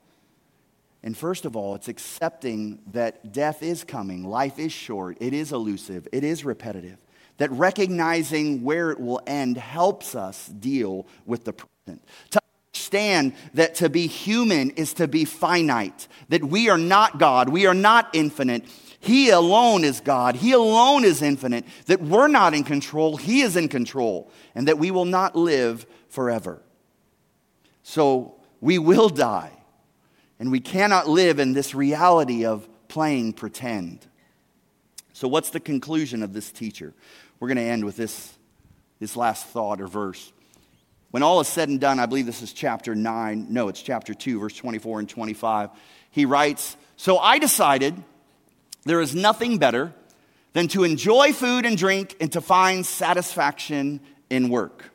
And 1.04 1.14
first 1.14 1.44
of 1.44 1.54
all, 1.54 1.74
it's 1.74 1.88
accepting 1.88 2.80
that 2.92 3.30
death 3.30 3.62
is 3.62 3.84
coming, 3.84 4.24
life 4.24 4.58
is 4.58 4.72
short, 4.72 5.18
it 5.20 5.34
is 5.34 5.52
elusive, 5.52 6.08
it 6.12 6.24
is 6.24 6.46
repetitive. 6.46 6.96
That 7.36 7.50
recognizing 7.50 8.62
where 8.62 8.90
it 8.90 8.98
will 8.98 9.20
end 9.26 9.58
helps 9.58 10.14
us 10.14 10.46
deal 10.46 11.06
with 11.26 11.44
the 11.44 11.52
present. 11.52 12.02
To 12.30 12.40
understand 12.72 13.34
that 13.52 13.74
to 13.76 13.90
be 13.90 14.06
human 14.06 14.70
is 14.70 14.94
to 14.94 15.06
be 15.06 15.26
finite, 15.26 16.08
that 16.30 16.42
we 16.42 16.70
are 16.70 16.78
not 16.78 17.18
God, 17.18 17.50
we 17.50 17.66
are 17.66 17.74
not 17.74 18.08
infinite. 18.14 18.64
He 18.98 19.28
alone 19.28 19.84
is 19.84 20.00
God, 20.00 20.36
He 20.36 20.52
alone 20.52 21.04
is 21.04 21.20
infinite, 21.20 21.66
that 21.84 22.00
we're 22.00 22.28
not 22.28 22.54
in 22.54 22.64
control, 22.64 23.18
He 23.18 23.42
is 23.42 23.56
in 23.56 23.68
control, 23.68 24.30
and 24.54 24.68
that 24.68 24.78
we 24.78 24.90
will 24.90 25.04
not 25.04 25.36
live 25.36 25.84
forever. 26.08 26.62
So 27.82 28.36
we 28.62 28.78
will 28.78 29.10
die. 29.10 29.52
And 30.44 30.52
we 30.52 30.60
cannot 30.60 31.08
live 31.08 31.38
in 31.38 31.54
this 31.54 31.74
reality 31.74 32.44
of 32.44 32.68
playing 32.86 33.32
pretend. 33.32 34.06
So, 35.14 35.26
what's 35.26 35.48
the 35.48 35.58
conclusion 35.58 36.22
of 36.22 36.34
this 36.34 36.52
teacher? 36.52 36.92
We're 37.40 37.48
going 37.48 37.56
to 37.56 37.62
end 37.62 37.82
with 37.82 37.96
this, 37.96 38.34
this 39.00 39.16
last 39.16 39.46
thought 39.46 39.80
or 39.80 39.86
verse. 39.86 40.34
When 41.12 41.22
all 41.22 41.40
is 41.40 41.48
said 41.48 41.70
and 41.70 41.80
done, 41.80 41.98
I 41.98 42.04
believe 42.04 42.26
this 42.26 42.42
is 42.42 42.52
chapter 42.52 42.94
9. 42.94 43.46
No, 43.48 43.68
it's 43.68 43.80
chapter 43.80 44.12
2, 44.12 44.38
verse 44.38 44.54
24 44.54 44.98
and 44.98 45.08
25. 45.08 45.70
He 46.10 46.26
writes 46.26 46.76
So 46.96 47.16
I 47.16 47.38
decided 47.38 47.94
there 48.84 49.00
is 49.00 49.14
nothing 49.14 49.56
better 49.56 49.94
than 50.52 50.68
to 50.68 50.84
enjoy 50.84 51.32
food 51.32 51.64
and 51.64 51.74
drink 51.74 52.16
and 52.20 52.30
to 52.32 52.42
find 52.42 52.84
satisfaction 52.84 53.98
in 54.28 54.50
work. 54.50 54.90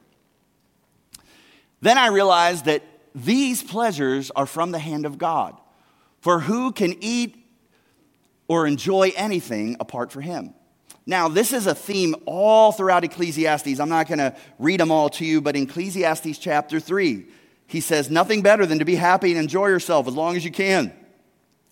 Then 1.81 1.97
I 1.97 2.09
realized 2.09 2.65
that 2.65 2.83
these 3.15 3.63
pleasures 3.63 4.31
are 4.31 4.45
from 4.45 4.71
the 4.71 4.79
hand 4.79 5.05
of 5.05 5.17
God. 5.17 5.57
For 6.21 6.39
who 6.39 6.71
can 6.71 6.95
eat 7.01 7.35
or 8.47 8.67
enjoy 8.67 9.11
anything 9.15 9.77
apart 9.79 10.11
from 10.11 10.23
him? 10.23 10.53
Now, 11.05 11.27
this 11.27 11.53
is 11.53 11.65
a 11.65 11.73
theme 11.73 12.15
all 12.25 12.71
throughout 12.71 13.03
Ecclesiastes. 13.03 13.79
I'm 13.79 13.89
not 13.89 14.07
going 14.07 14.19
to 14.19 14.35
read 14.59 14.79
them 14.79 14.91
all 14.91 15.09
to 15.11 15.25
you, 15.25 15.41
but 15.41 15.55
in 15.55 15.63
Ecclesiastes 15.63 16.37
chapter 16.37 16.79
3, 16.79 17.25
he 17.65 17.81
says, 17.81 18.11
Nothing 18.11 18.41
better 18.41 18.65
than 18.65 18.79
to 18.79 18.85
be 18.85 18.95
happy 18.95 19.31
and 19.31 19.39
enjoy 19.39 19.67
yourself 19.67 20.07
as 20.07 20.13
long 20.13 20.35
as 20.35 20.45
you 20.45 20.51
can. 20.51 20.93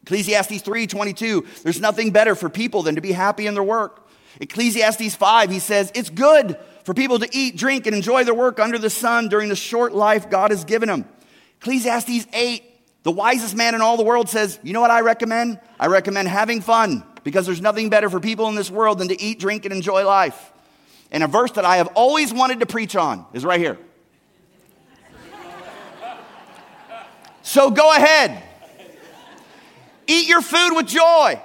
Ecclesiastes 0.04 0.62
3 0.62 0.88
22, 0.88 1.46
there's 1.64 1.82
nothing 1.82 2.12
better 2.12 2.34
for 2.34 2.50
people 2.50 2.82
than 2.82 2.96
to 2.96 3.02
be 3.02 3.12
happy 3.12 3.46
in 3.46 3.54
their 3.54 3.64
work. 3.64 4.08
Ecclesiastes 4.40 5.16
5, 5.16 5.50
he 5.52 5.60
says, 5.60 5.92
It's 5.94 6.10
good 6.10 6.58
for 6.84 6.94
people 6.94 7.20
to 7.20 7.30
eat, 7.32 7.58
drink, 7.58 7.86
and 7.86 7.96
enjoy 7.96 8.24
their 8.24 8.34
work 8.34 8.60
under 8.60 8.78
the 8.78 8.90
sun 8.90 9.28
during 9.28 9.50
the 9.50 9.56
short 9.56 9.94
life 9.94 10.30
God 10.30 10.52
has 10.52 10.64
given 10.64 10.88
them. 10.88 11.06
Ecclesiastes 11.62 12.28
8, 12.34 12.64
the 13.04 13.12
wisest 13.12 13.56
man 13.56 13.76
in 13.76 13.82
all 13.82 13.98
the 13.98 14.04
world 14.04 14.30
says, 14.30 14.60
You 14.64 14.74
know 14.74 14.82
what 14.82 14.92
I 14.92 15.02
recommend? 15.02 15.60
I 15.80 15.88
recommend 15.88 16.28
having 16.28 16.62
fun 16.62 17.04
because 17.24 17.46
there's 17.46 17.62
nothing 17.62 17.90
better 17.90 18.10
for 18.10 18.20
people 18.20 18.48
in 18.50 18.56
this 18.56 18.70
world 18.70 19.00
than 19.00 19.08
to 19.10 19.22
eat, 19.22 19.40
drink, 19.40 19.66
and 19.66 19.74
enjoy 19.74 20.06
life. 20.06 20.54
And 21.12 21.24
a 21.24 21.28
verse 21.28 21.52
that 21.54 21.66
I 21.66 21.78
have 21.78 21.88
always 21.96 22.34
wanted 22.34 22.60
to 22.60 22.66
preach 22.66 22.96
on 22.96 23.26
is 23.34 23.46
right 23.46 23.60
here. 23.60 23.78
So 27.42 27.72
go 27.72 27.96
ahead. 27.96 28.44
Eat 30.06 30.28
your 30.28 30.42
food 30.42 30.76
with 30.76 30.88
joy. 30.88 31.42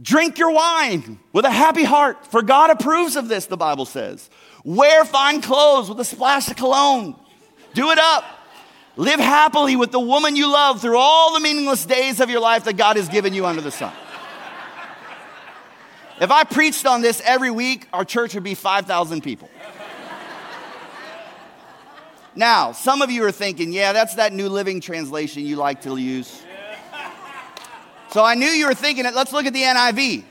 Drink 0.00 0.38
your 0.38 0.52
wine 0.52 1.18
with 1.32 1.44
a 1.44 1.50
happy 1.50 1.84
heart, 1.84 2.26
for 2.26 2.42
God 2.42 2.70
approves 2.70 3.16
of 3.16 3.28
this, 3.28 3.46
the 3.46 3.56
Bible 3.56 3.84
says. 3.84 4.30
Wear 4.64 5.04
fine 5.04 5.42
clothes 5.42 5.88
with 5.88 5.98
a 6.00 6.04
splash 6.04 6.48
of 6.48 6.56
cologne. 6.56 7.16
Do 7.74 7.90
it 7.90 7.98
up. 7.98 8.24
Live 8.96 9.20
happily 9.20 9.76
with 9.76 9.92
the 9.92 10.00
woman 10.00 10.36
you 10.36 10.50
love 10.50 10.80
through 10.80 10.98
all 10.98 11.34
the 11.34 11.40
meaningless 11.40 11.84
days 11.86 12.20
of 12.20 12.28
your 12.28 12.40
life 12.40 12.64
that 12.64 12.76
God 12.76 12.96
has 12.96 13.08
given 13.08 13.32
you 13.32 13.46
under 13.46 13.62
the 13.62 13.70
sun. 13.70 13.92
If 16.20 16.30
I 16.30 16.44
preached 16.44 16.84
on 16.84 17.00
this 17.00 17.22
every 17.24 17.50
week, 17.50 17.88
our 17.92 18.04
church 18.04 18.34
would 18.34 18.44
be 18.44 18.54
5,000 18.54 19.22
people. 19.22 19.48
Now, 22.34 22.72
some 22.72 23.00
of 23.00 23.10
you 23.10 23.24
are 23.24 23.32
thinking, 23.32 23.72
yeah, 23.72 23.92
that's 23.92 24.14
that 24.16 24.32
New 24.32 24.48
Living 24.48 24.80
Translation 24.80 25.44
you 25.44 25.56
like 25.56 25.82
to 25.82 25.96
use. 25.96 26.42
So 28.10 28.24
I 28.24 28.34
knew 28.34 28.46
you 28.46 28.66
were 28.66 28.74
thinking 28.74 29.06
it. 29.06 29.14
Let's 29.14 29.32
look 29.32 29.46
at 29.46 29.52
the 29.52 29.62
NIV. 29.62 30.24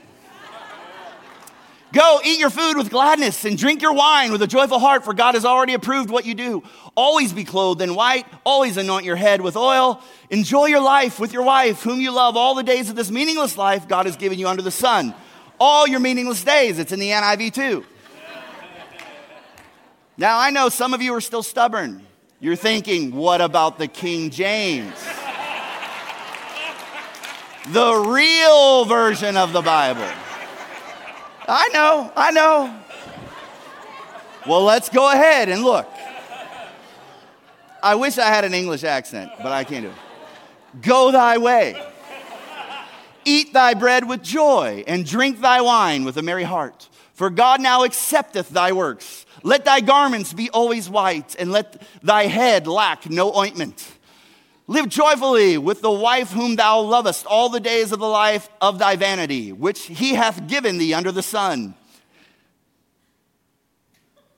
Go 1.92 2.20
eat 2.24 2.38
your 2.38 2.50
food 2.50 2.76
with 2.76 2.88
gladness 2.88 3.44
and 3.44 3.58
drink 3.58 3.82
your 3.82 3.92
wine 3.92 4.30
with 4.30 4.42
a 4.42 4.46
joyful 4.46 4.78
heart, 4.78 5.04
for 5.04 5.12
God 5.12 5.34
has 5.34 5.44
already 5.44 5.74
approved 5.74 6.08
what 6.08 6.24
you 6.24 6.34
do. 6.34 6.62
Always 6.96 7.32
be 7.32 7.42
clothed 7.42 7.82
in 7.82 7.96
white, 7.96 8.26
always 8.44 8.76
anoint 8.76 9.04
your 9.04 9.16
head 9.16 9.40
with 9.40 9.56
oil. 9.56 10.00
Enjoy 10.30 10.66
your 10.66 10.80
life 10.80 11.18
with 11.18 11.32
your 11.32 11.42
wife, 11.42 11.82
whom 11.82 12.00
you 12.00 12.12
love 12.12 12.36
all 12.36 12.54
the 12.54 12.62
days 12.62 12.90
of 12.90 12.96
this 12.96 13.10
meaningless 13.10 13.56
life 13.56 13.88
God 13.88 14.06
has 14.06 14.16
given 14.16 14.38
you 14.38 14.46
under 14.46 14.62
the 14.62 14.70
sun. 14.70 15.14
All 15.58 15.88
your 15.88 16.00
meaningless 16.00 16.44
days. 16.44 16.78
It's 16.78 16.92
in 16.92 17.00
the 17.00 17.10
NIV 17.10 17.54
too. 17.54 17.84
Now, 20.16 20.38
I 20.38 20.50
know 20.50 20.68
some 20.68 20.94
of 20.94 21.02
you 21.02 21.14
are 21.14 21.20
still 21.20 21.42
stubborn. 21.42 22.06
You're 22.38 22.56
thinking, 22.56 23.16
what 23.16 23.40
about 23.40 23.78
the 23.78 23.88
King 23.88 24.30
James? 24.30 24.94
the 27.68 27.94
real 27.94 28.84
version 28.84 29.36
of 29.36 29.52
the 29.52 29.62
Bible. 29.62 30.08
I 31.52 31.68
know, 31.70 32.12
I 32.14 32.30
know. 32.30 32.80
Well, 34.46 34.62
let's 34.62 34.88
go 34.88 35.10
ahead 35.10 35.48
and 35.48 35.64
look. 35.64 35.88
I 37.82 37.96
wish 37.96 38.18
I 38.18 38.26
had 38.26 38.44
an 38.44 38.54
English 38.54 38.84
accent, 38.84 39.32
but 39.38 39.50
I 39.50 39.64
can't 39.64 39.84
do 39.84 39.90
it. 39.90 40.80
Go 40.80 41.10
thy 41.10 41.38
way. 41.38 41.74
Eat 43.24 43.52
thy 43.52 43.74
bread 43.74 44.08
with 44.08 44.22
joy, 44.22 44.84
and 44.86 45.04
drink 45.04 45.40
thy 45.40 45.60
wine 45.60 46.04
with 46.04 46.16
a 46.18 46.22
merry 46.22 46.44
heart. 46.44 46.88
For 47.14 47.30
God 47.30 47.60
now 47.60 47.82
accepteth 47.82 48.50
thy 48.50 48.70
works. 48.70 49.26
Let 49.42 49.64
thy 49.64 49.80
garments 49.80 50.32
be 50.32 50.50
always 50.50 50.88
white, 50.88 51.34
and 51.36 51.50
let 51.50 51.82
thy 52.00 52.26
head 52.26 52.68
lack 52.68 53.10
no 53.10 53.34
ointment. 53.36 53.84
Live 54.70 54.88
joyfully 54.88 55.58
with 55.58 55.82
the 55.82 55.90
wife 55.90 56.30
whom 56.30 56.54
thou 56.54 56.78
lovest 56.78 57.26
all 57.26 57.48
the 57.48 57.58
days 57.58 57.90
of 57.90 57.98
the 57.98 58.06
life 58.06 58.48
of 58.60 58.78
thy 58.78 58.94
vanity, 58.94 59.52
which 59.52 59.82
he 59.86 60.14
hath 60.14 60.46
given 60.46 60.78
thee 60.78 60.94
under 60.94 61.10
the 61.10 61.24
sun. 61.24 61.74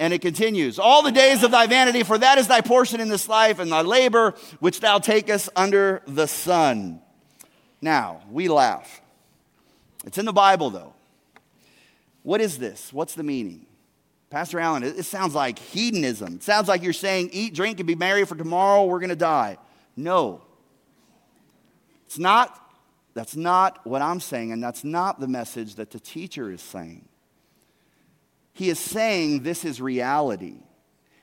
And 0.01 0.15
it 0.15 0.23
continues, 0.23 0.79
all 0.79 1.03
the 1.03 1.13
days 1.13 1.43
of 1.43 1.51
thy 1.51 1.67
vanity, 1.67 2.03
for 2.03 2.17
that 2.17 2.39
is 2.39 2.49
thy 2.49 2.63
portion 2.63 2.99
in 2.99 3.11
this 3.11 3.29
life, 3.29 3.59
and 3.59 3.71
thy 3.71 3.83
labor 3.83 4.33
which 4.59 4.81
thou 4.81 4.99
takest 4.99 5.51
under 5.55 6.01
the 6.07 6.27
sun. 6.27 7.03
Now, 7.83 8.23
we 8.31 8.49
laugh. 8.49 9.03
It's 10.07 10.17
in 10.17 10.25
the 10.25 10.33
Bible, 10.33 10.71
though. 10.71 10.95
What 12.23 12.41
is 12.41 12.57
this? 12.57 12.91
What's 12.91 13.15
the 13.15 13.23
meaning? 13.23 13.67
Pastor 14.31 14.59
Allen, 14.61 14.83
it 14.83 15.05
sounds 15.05 15.35
like 15.35 15.59
hedonism. 15.59 16.37
It 16.37 16.43
sounds 16.43 16.69
like 16.69 16.83
you're 16.83 16.95
saying, 16.95 17.29
eat, 17.35 17.53
drink, 17.53 17.81
and 17.81 17.87
be 17.87 17.95
merry, 17.95 18.25
for 18.25 18.35
tomorrow 18.35 18.87
we're 18.87 18.99
going 19.01 19.11
to 19.11 19.15
die. 19.15 19.59
No. 19.97 20.43
It's 22.07 22.19
not, 22.19 22.59
that's 23.15 23.37
not 23.37 23.87
what 23.87 24.03
I'm 24.03 24.21
saying, 24.21 24.53
and 24.53 24.63
that's 24.63 24.85
not 24.85 25.21
the 25.21 25.29
message 25.29 25.77
that 25.77 25.91
the 25.91 26.01
teacher 26.01 26.51
is 26.51 26.61
saying. 26.61 27.09
He 28.53 28.69
is 28.69 28.79
saying 28.79 29.43
this 29.43 29.65
is 29.65 29.81
reality. 29.81 30.57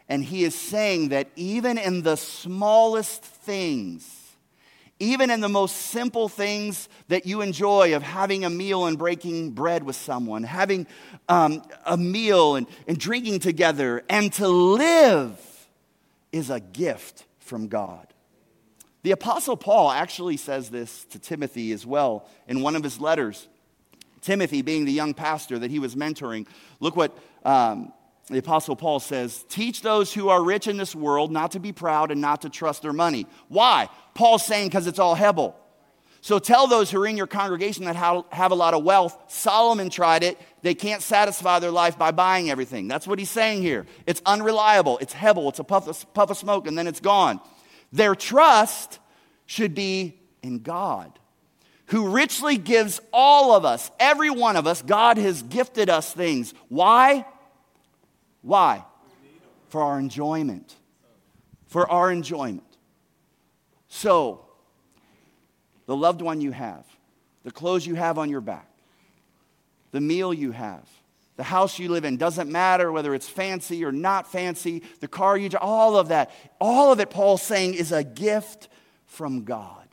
And 0.07 0.23
he 0.23 0.43
is 0.43 0.55
saying 0.55 1.09
that 1.09 1.29
even 1.35 1.77
in 1.77 2.01
the 2.01 2.17
smallest 2.17 3.23
things, 3.23 4.35
even 4.99 5.29
in 5.29 5.39
the 5.39 5.47
most 5.47 5.75
simple 5.75 6.27
things 6.27 6.89
that 7.07 7.27
you 7.27 7.41
enjoy 7.41 7.95
of 7.95 8.01
having 8.01 8.43
a 8.43 8.49
meal 8.49 8.87
and 8.87 8.97
breaking 8.97 9.51
bread 9.51 9.83
with 9.83 9.95
someone, 9.95 10.43
having 10.43 10.87
um, 11.29 11.61
a 11.85 11.95
meal 11.95 12.55
and, 12.55 12.65
and 12.87 12.97
drinking 12.97 13.39
together, 13.39 14.03
and 14.09 14.33
to 14.33 14.47
live 14.47 15.39
is 16.31 16.49
a 16.49 16.59
gift 16.59 17.25
from 17.39 17.67
God. 17.67 18.08
The 19.03 19.11
Apostle 19.11 19.55
Paul 19.55 19.91
actually 19.91 20.37
says 20.37 20.69
this 20.69 21.05
to 21.05 21.19
Timothy 21.19 21.71
as 21.71 21.85
well 21.85 22.27
in 22.47 22.61
one 22.61 22.75
of 22.75 22.83
his 22.83 22.99
letters. 22.99 23.47
Timothy, 24.21 24.61
being 24.61 24.85
the 24.85 24.91
young 24.91 25.13
pastor 25.13 25.59
that 25.59 25.71
he 25.71 25.79
was 25.79 25.95
mentoring, 25.95 26.45
look 26.81 26.95
what 26.97 27.17
um, 27.45 27.93
the 28.29 28.39
Apostle 28.39 28.75
Paul 28.75 28.99
says 28.99 29.45
Teach 29.49 29.81
those 29.81 30.13
who 30.13 30.29
are 30.29 30.43
rich 30.43 30.67
in 30.67 30.77
this 30.77 30.93
world 30.93 31.31
not 31.31 31.51
to 31.51 31.59
be 31.59 31.71
proud 31.71 32.11
and 32.11 32.19
not 32.19 32.41
to 32.41 32.49
trust 32.49 32.81
their 32.81 32.93
money. 32.93 33.25
Why? 33.47 33.89
Paul's 34.13 34.45
saying 34.45 34.67
because 34.67 34.87
it's 34.87 34.99
all 34.99 35.15
Hebel. 35.15 35.55
So 36.21 36.37
tell 36.37 36.67
those 36.67 36.91
who 36.91 37.01
are 37.01 37.07
in 37.07 37.15
your 37.15 37.27
congregation 37.27 37.85
that 37.85 37.95
have 37.95 38.51
a 38.51 38.55
lot 38.55 38.73
of 38.73 38.83
wealth, 38.83 39.17
Solomon 39.27 39.89
tried 39.89 40.21
it. 40.23 40.37
They 40.61 40.75
can't 40.75 41.01
satisfy 41.01 41.59
their 41.59 41.71
life 41.71 41.97
by 41.97 42.11
buying 42.11 42.49
everything. 42.49 42.89
That's 42.89 43.07
what 43.07 43.19
he's 43.19 43.29
saying 43.29 43.61
here. 43.61 43.85
It's 44.05 44.21
unreliable, 44.25 44.97
it's 44.97 45.13
Hebel, 45.13 45.47
it's 45.47 45.59
a 45.59 45.63
puff 45.63 45.87
of, 45.87 46.13
puff 46.13 46.29
of 46.29 46.37
smoke, 46.37 46.67
and 46.67 46.77
then 46.77 46.87
it's 46.87 46.99
gone. 46.99 47.39
Their 47.91 48.15
trust 48.15 48.99
should 49.45 49.73
be 49.73 50.19
in 50.43 50.59
God, 50.59 51.17
who 51.87 52.09
richly 52.09 52.57
gives 52.57 53.01
all 53.11 53.55
of 53.55 53.65
us, 53.65 53.91
every 53.99 54.29
one 54.29 54.55
of 54.55 54.67
us, 54.67 54.81
God 54.81 55.17
has 55.17 55.41
gifted 55.41 55.89
us 55.89 56.13
things. 56.13 56.53
Why? 56.67 57.25
Why? 58.41 58.85
For 59.69 59.81
our 59.81 59.99
enjoyment. 59.99 60.75
For 61.67 61.89
our 61.89 62.11
enjoyment. 62.11 62.63
So, 63.87 64.45
the 65.87 65.95
loved 65.95 66.21
one 66.21 66.41
you 66.41 66.51
have, 66.51 66.85
the 67.43 67.51
clothes 67.51 67.85
you 67.85 67.95
have 67.95 68.19
on 68.19 68.29
your 68.29 68.41
back, 68.41 68.69
the 69.91 69.99
meal 69.99 70.31
you 70.31 70.51
have, 70.51 70.87
the 71.39 71.45
house 71.45 71.79
you 71.79 71.87
live 71.87 72.03
in 72.03 72.17
doesn't 72.17 72.51
matter 72.51 72.91
whether 72.91 73.15
it's 73.15 73.29
fancy 73.29 73.85
or 73.85 73.93
not 73.93 74.29
fancy, 74.29 74.83
the 74.99 75.07
car 75.07 75.37
you 75.37 75.47
drive, 75.47 75.63
all 75.63 75.95
of 75.95 76.09
that, 76.09 76.31
all 76.59 76.91
of 76.91 76.99
it, 76.99 77.09
Paul's 77.09 77.41
saying, 77.41 77.75
is 77.75 77.93
a 77.93 78.03
gift 78.03 78.67
from 79.05 79.45
God. 79.45 79.87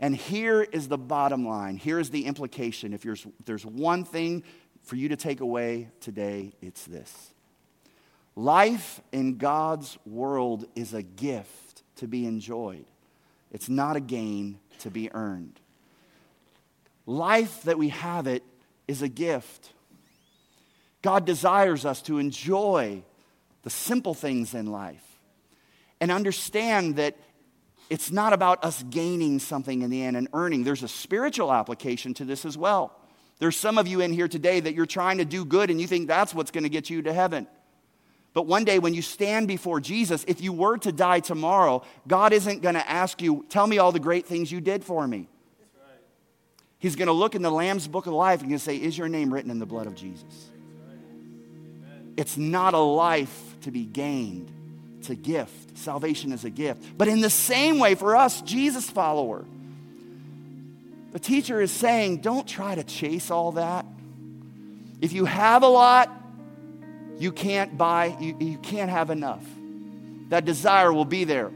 And 0.00 0.16
here 0.16 0.62
is 0.62 0.88
the 0.88 0.96
bottom 0.96 1.46
line. 1.46 1.76
Here 1.76 2.00
is 2.00 2.08
the 2.08 2.24
implication. 2.24 2.94
If 2.94 3.04
if 3.04 3.26
there's 3.44 3.66
one 3.66 4.04
thing 4.04 4.42
for 4.84 4.96
you 4.96 5.10
to 5.10 5.16
take 5.16 5.40
away 5.40 5.90
today, 6.00 6.54
it's 6.62 6.86
this 6.86 7.34
life 8.34 9.02
in 9.12 9.36
God's 9.36 9.98
world 10.06 10.64
is 10.74 10.94
a 10.94 11.02
gift 11.02 11.82
to 11.96 12.08
be 12.08 12.24
enjoyed, 12.24 12.86
it's 13.52 13.68
not 13.68 13.96
a 13.96 14.00
gain 14.00 14.60
to 14.78 14.90
be 14.90 15.12
earned. 15.12 15.60
Life 17.04 17.64
that 17.64 17.76
we 17.76 17.90
have 17.90 18.26
it 18.26 18.42
is 18.88 19.02
a 19.02 19.08
gift. 19.08 19.74
God 21.06 21.24
desires 21.24 21.84
us 21.84 22.02
to 22.02 22.18
enjoy 22.18 23.00
the 23.62 23.70
simple 23.70 24.12
things 24.12 24.54
in 24.54 24.72
life 24.72 25.20
and 26.00 26.10
understand 26.10 26.96
that 26.96 27.16
it's 27.88 28.10
not 28.10 28.32
about 28.32 28.64
us 28.64 28.82
gaining 28.90 29.38
something 29.38 29.82
in 29.82 29.90
the 29.90 30.02
end 30.02 30.16
and 30.16 30.26
earning. 30.32 30.64
There's 30.64 30.82
a 30.82 30.88
spiritual 30.88 31.52
application 31.52 32.12
to 32.14 32.24
this 32.24 32.44
as 32.44 32.58
well. 32.58 32.98
There's 33.38 33.54
some 33.54 33.78
of 33.78 33.86
you 33.86 34.00
in 34.00 34.12
here 34.12 34.26
today 34.26 34.58
that 34.58 34.74
you're 34.74 34.84
trying 34.84 35.18
to 35.18 35.24
do 35.24 35.44
good 35.44 35.70
and 35.70 35.80
you 35.80 35.86
think 35.86 36.08
that's 36.08 36.34
what's 36.34 36.50
going 36.50 36.64
to 36.64 36.68
get 36.68 36.90
you 36.90 37.02
to 37.02 37.12
heaven. 37.12 37.46
But 38.34 38.48
one 38.48 38.64
day 38.64 38.80
when 38.80 38.92
you 38.92 39.00
stand 39.00 39.46
before 39.46 39.78
Jesus, 39.78 40.24
if 40.26 40.40
you 40.40 40.52
were 40.52 40.76
to 40.78 40.90
die 40.90 41.20
tomorrow, 41.20 41.84
God 42.08 42.32
isn't 42.32 42.62
going 42.62 42.74
to 42.74 42.90
ask 42.90 43.22
you, 43.22 43.46
Tell 43.48 43.68
me 43.68 43.78
all 43.78 43.92
the 43.92 44.00
great 44.00 44.26
things 44.26 44.50
you 44.50 44.60
did 44.60 44.82
for 44.82 45.06
me. 45.06 45.28
Right. 45.76 46.00
He's 46.80 46.96
going 46.96 47.06
to 47.06 47.12
look 47.12 47.36
in 47.36 47.42
the 47.42 47.52
Lamb's 47.52 47.86
book 47.86 48.06
of 48.06 48.12
life 48.12 48.42
and 48.42 48.60
say, 48.60 48.74
Is 48.74 48.98
your 48.98 49.08
name 49.08 49.32
written 49.32 49.52
in 49.52 49.60
the 49.60 49.66
blood 49.66 49.86
of 49.86 49.94
Jesus? 49.94 50.50
It's 52.16 52.36
not 52.36 52.74
a 52.74 52.78
life 52.78 53.54
to 53.62 53.70
be 53.70 53.84
gained, 53.84 54.50
it's 54.98 55.10
a 55.10 55.14
gift. 55.14 55.78
Salvation 55.78 56.32
is 56.32 56.44
a 56.44 56.50
gift. 56.50 56.82
But 56.96 57.08
in 57.08 57.20
the 57.20 57.30
same 57.30 57.78
way, 57.78 57.94
for 57.94 58.16
us, 58.16 58.40
Jesus 58.40 58.88
follower, 58.88 59.44
the 61.12 61.18
teacher 61.18 61.60
is 61.60 61.70
saying, 61.70 62.18
don't 62.18 62.46
try 62.46 62.74
to 62.74 62.82
chase 62.82 63.30
all 63.30 63.52
that. 63.52 63.84
If 65.00 65.12
you 65.12 65.26
have 65.26 65.62
a 65.62 65.68
lot, 65.68 66.10
you 67.18 67.32
can't 67.32 67.76
buy, 67.76 68.16
you, 68.20 68.36
you 68.38 68.58
can't 68.58 68.90
have 68.90 69.10
enough. 69.10 69.44
That 70.30 70.44
desire 70.44 70.92
will 70.92 71.04
be 71.04 71.24
there. 71.24 71.50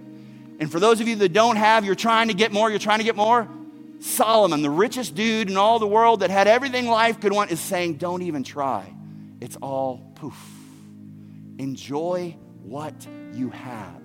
And 0.58 0.70
for 0.70 0.78
those 0.78 1.00
of 1.00 1.08
you 1.08 1.16
that 1.16 1.32
don't 1.32 1.56
have, 1.56 1.84
you're 1.84 1.94
trying 1.94 2.28
to 2.28 2.34
get 2.34 2.52
more, 2.52 2.68
you're 2.70 2.78
trying 2.78 2.98
to 2.98 3.04
get 3.04 3.16
more. 3.16 3.48
Solomon, 4.00 4.62
the 4.62 4.70
richest 4.70 5.14
dude 5.14 5.50
in 5.50 5.56
all 5.56 5.78
the 5.78 5.86
world 5.86 6.20
that 6.20 6.30
had 6.30 6.46
everything 6.46 6.86
life 6.86 7.20
could 7.20 7.32
want, 7.32 7.50
is 7.50 7.60
saying, 7.60 7.94
don't 7.94 8.22
even 8.22 8.42
try. 8.42 8.92
It's 9.40 9.56
all 9.56 10.12
poof. 10.14 10.38
Enjoy 11.58 12.36
what 12.62 13.06
you 13.32 13.50
have. 13.50 14.00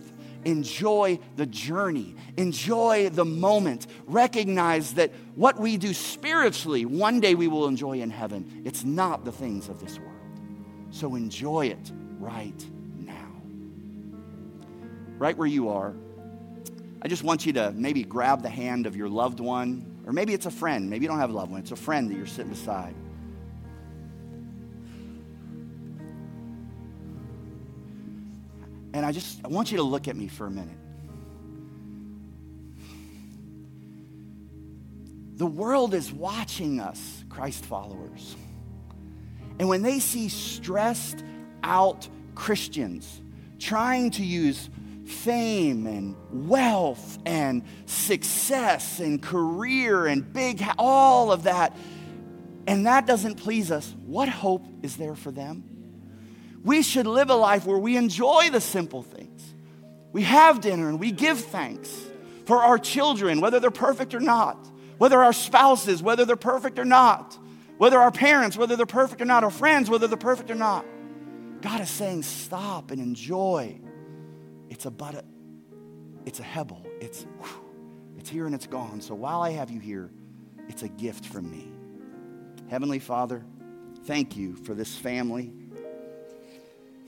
Enjoy 0.46 1.20
the 1.36 1.46
journey. 1.46 2.16
Enjoy 2.38 3.10
the 3.10 3.26
moment. 3.26 3.88
Recognize 4.06 4.94
that 4.94 5.12
what 5.34 5.60
we 5.60 5.78
do 5.78 5.94
spiritually, 5.94 6.86
one 6.86 7.20
day 7.20 7.34
we 7.34 7.48
will 7.48 7.68
enjoy 7.68 8.00
in 8.00 8.12
heaven. 8.12 8.62
It's 8.64 8.84
not 8.84 9.26
the 9.26 9.32
things 9.32 9.70
of 9.70 9.80
this 9.80 9.98
world. 9.98 10.12
So 10.92 11.16
enjoy 11.16 11.68
it 11.68 11.92
right 12.20 12.66
now. 12.96 13.42
Right 15.18 15.36
where 15.36 15.48
you 15.48 15.70
are, 15.70 15.96
I 17.02 17.08
just 17.08 17.24
want 17.24 17.46
you 17.46 17.54
to 17.54 17.72
maybe 17.72 18.04
grab 18.04 18.42
the 18.44 18.50
hand 18.50 18.86
of 18.86 18.96
your 18.96 19.10
loved 19.10 19.40
one, 19.40 20.04
or 20.06 20.14
maybe 20.14 20.34
it's 20.34 20.46
a 20.46 20.52
friend. 20.52 20.90
Maybe 20.90 21.04
you 21.04 21.10
don't 21.10 21.20
have 21.20 21.32
a 21.32 21.34
loved 21.34 21.52
one, 21.52 21.60
it's 21.60 21.72
a 21.72 21.76
friend 21.76 22.10
that 22.10 22.16
you're 22.16 22.28
sitting 22.28 22.52
beside. 22.52 22.96
And 28.96 29.06
I 29.06 29.12
just 29.12 29.42
I 29.44 29.50
want 29.50 29.72
you 29.72 29.78
to 29.78 29.84
look 29.84 30.08
at 30.08 30.16
me 30.16 30.30
for 30.30 30.48
a 30.48 30.50
minute. 30.50 30.78
The 35.36 35.46
world 35.46 35.94
is 35.94 36.14
watching 36.14 36.80
us, 36.80 37.26
Christ 37.28 37.66
followers. 37.66 38.38
And 39.60 39.68
when 39.68 39.82
they 39.82 40.00
see 40.00 40.30
stressed 40.30 41.26
out 41.62 42.08
Christians 42.36 43.22
trying 43.60 44.12
to 44.12 44.24
use 44.24 44.70
fame 45.04 45.88
and 45.88 46.16
wealth 46.32 47.20
and 47.26 47.64
success 47.86 49.02
and 49.02 49.22
career 49.22 50.06
and 50.06 50.32
big, 50.32 50.64
all 50.78 51.34
of 51.34 51.44
that, 51.44 51.76
and 52.66 52.86
that 52.86 53.06
doesn't 53.06 53.36
please 53.36 53.72
us, 53.72 53.94
what 54.06 54.30
hope 54.30 54.66
is 54.84 54.96
there 54.96 55.16
for 55.16 55.32
them? 55.32 55.75
We 56.66 56.82
should 56.82 57.08
live 57.08 57.30
a 57.30 57.36
life 57.36 57.66
where 57.66 57.78
we 57.78 57.96
enjoy 57.96 58.50
the 58.50 58.60
simple 58.60 59.04
things. 59.04 59.54
We 60.12 60.24
have 60.24 60.60
dinner 60.60 60.90
and 60.90 61.00
we 61.00 61.12
give 61.12 61.40
thanks 61.40 61.90
for 62.46 62.58
our 62.58 62.78
children, 62.78 63.40
whether 63.40 63.60
they're 63.60 63.72
perfect 63.72 64.14
or 64.14 64.20
not, 64.20 64.58
whether 64.98 65.24
our 65.24 65.34
spouses, 65.34 66.04
whether 66.04 66.26
they're 66.26 66.36
perfect 66.36 66.80
or 66.80 66.86
not, 66.86 67.38
whether 67.78 68.00
our 68.00 68.12
parents, 68.12 68.58
whether 68.58 68.76
they're 68.76 68.86
perfect 68.86 69.22
or 69.22 69.26
not, 69.26 69.44
our 69.44 69.52
friends, 69.52 69.90
whether 69.90 70.08
they're 70.08 70.18
perfect 70.18 70.52
or 70.52 70.56
not. 70.56 70.86
God 71.62 71.80
is 71.80 71.90
saying, 71.90 72.24
stop 72.24 72.92
and 72.92 73.00
enjoy 73.00 73.80
it's 74.70 74.86
a 74.86 74.92
but, 74.92 75.24
it's 76.26 76.40
a 76.40 76.44
hebel. 76.44 76.86
It's, 77.00 77.26
it's 78.18 78.30
here 78.30 78.46
and 78.46 78.56
it's 78.56 78.68
gone. 78.68 79.02
So 79.02 79.16
while 79.16 79.42
I 79.42 79.52
have 79.52 79.70
you 79.70 79.80
here, 79.80 80.12
it's 80.68 80.84
a 80.84 80.90
gift 80.90 81.26
from 81.26 81.50
me. 81.50 81.72
Heavenly 82.70 83.00
Father, 83.00 83.46
thank 84.06 84.36
you 84.36 84.56
for 84.56 84.74
this 84.74 84.96
family. 84.96 85.54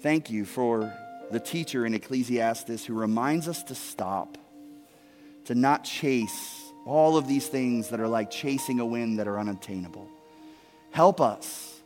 Thank 0.08 0.30
you 0.30 0.46
for 0.46 0.94
the 1.32 1.40
teacher 1.42 1.86
in 1.86 1.94
Ecclesiastes 1.94 2.86
who 2.86 2.94
reminds 2.94 3.50
us 3.50 3.62
to 3.64 3.76
stop, 3.76 4.38
to 5.44 5.54
not 5.54 5.84
chase 5.84 6.72
all 6.86 7.18
of 7.18 7.28
these 7.28 7.46
things 7.48 7.90
that 7.90 8.00
are 8.00 8.08
like 8.08 8.32
chasing 8.32 8.80
a 8.80 8.86
wind 8.86 9.20
that 9.20 9.28
are 9.28 9.38
unattainable. 9.38 10.08
Help 10.92 11.20
us, 11.20 11.82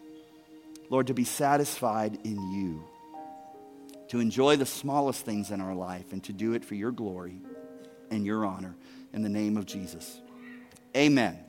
Lord, 0.92 1.08
to 1.08 1.16
be 1.16 1.24
satisfied 1.24 2.20
in 2.24 2.52
you 2.52 2.84
to 4.10 4.20
enjoy 4.20 4.56
the 4.56 4.68
smallest 4.68 5.26
things 5.26 5.50
in 5.50 5.60
our 5.60 5.74
life 5.74 6.14
and 6.14 6.24
to 6.26 6.32
do 6.32 6.54
it 6.54 6.64
for 6.64 6.76
your 6.76 6.92
glory 6.92 7.42
and 8.12 8.24
your 8.24 8.46
honor 8.46 8.76
in 9.14 9.24
the 9.24 9.30
name 9.30 9.58
of 9.58 9.66
Jesus. 9.66 10.22
Amen. 10.96 11.40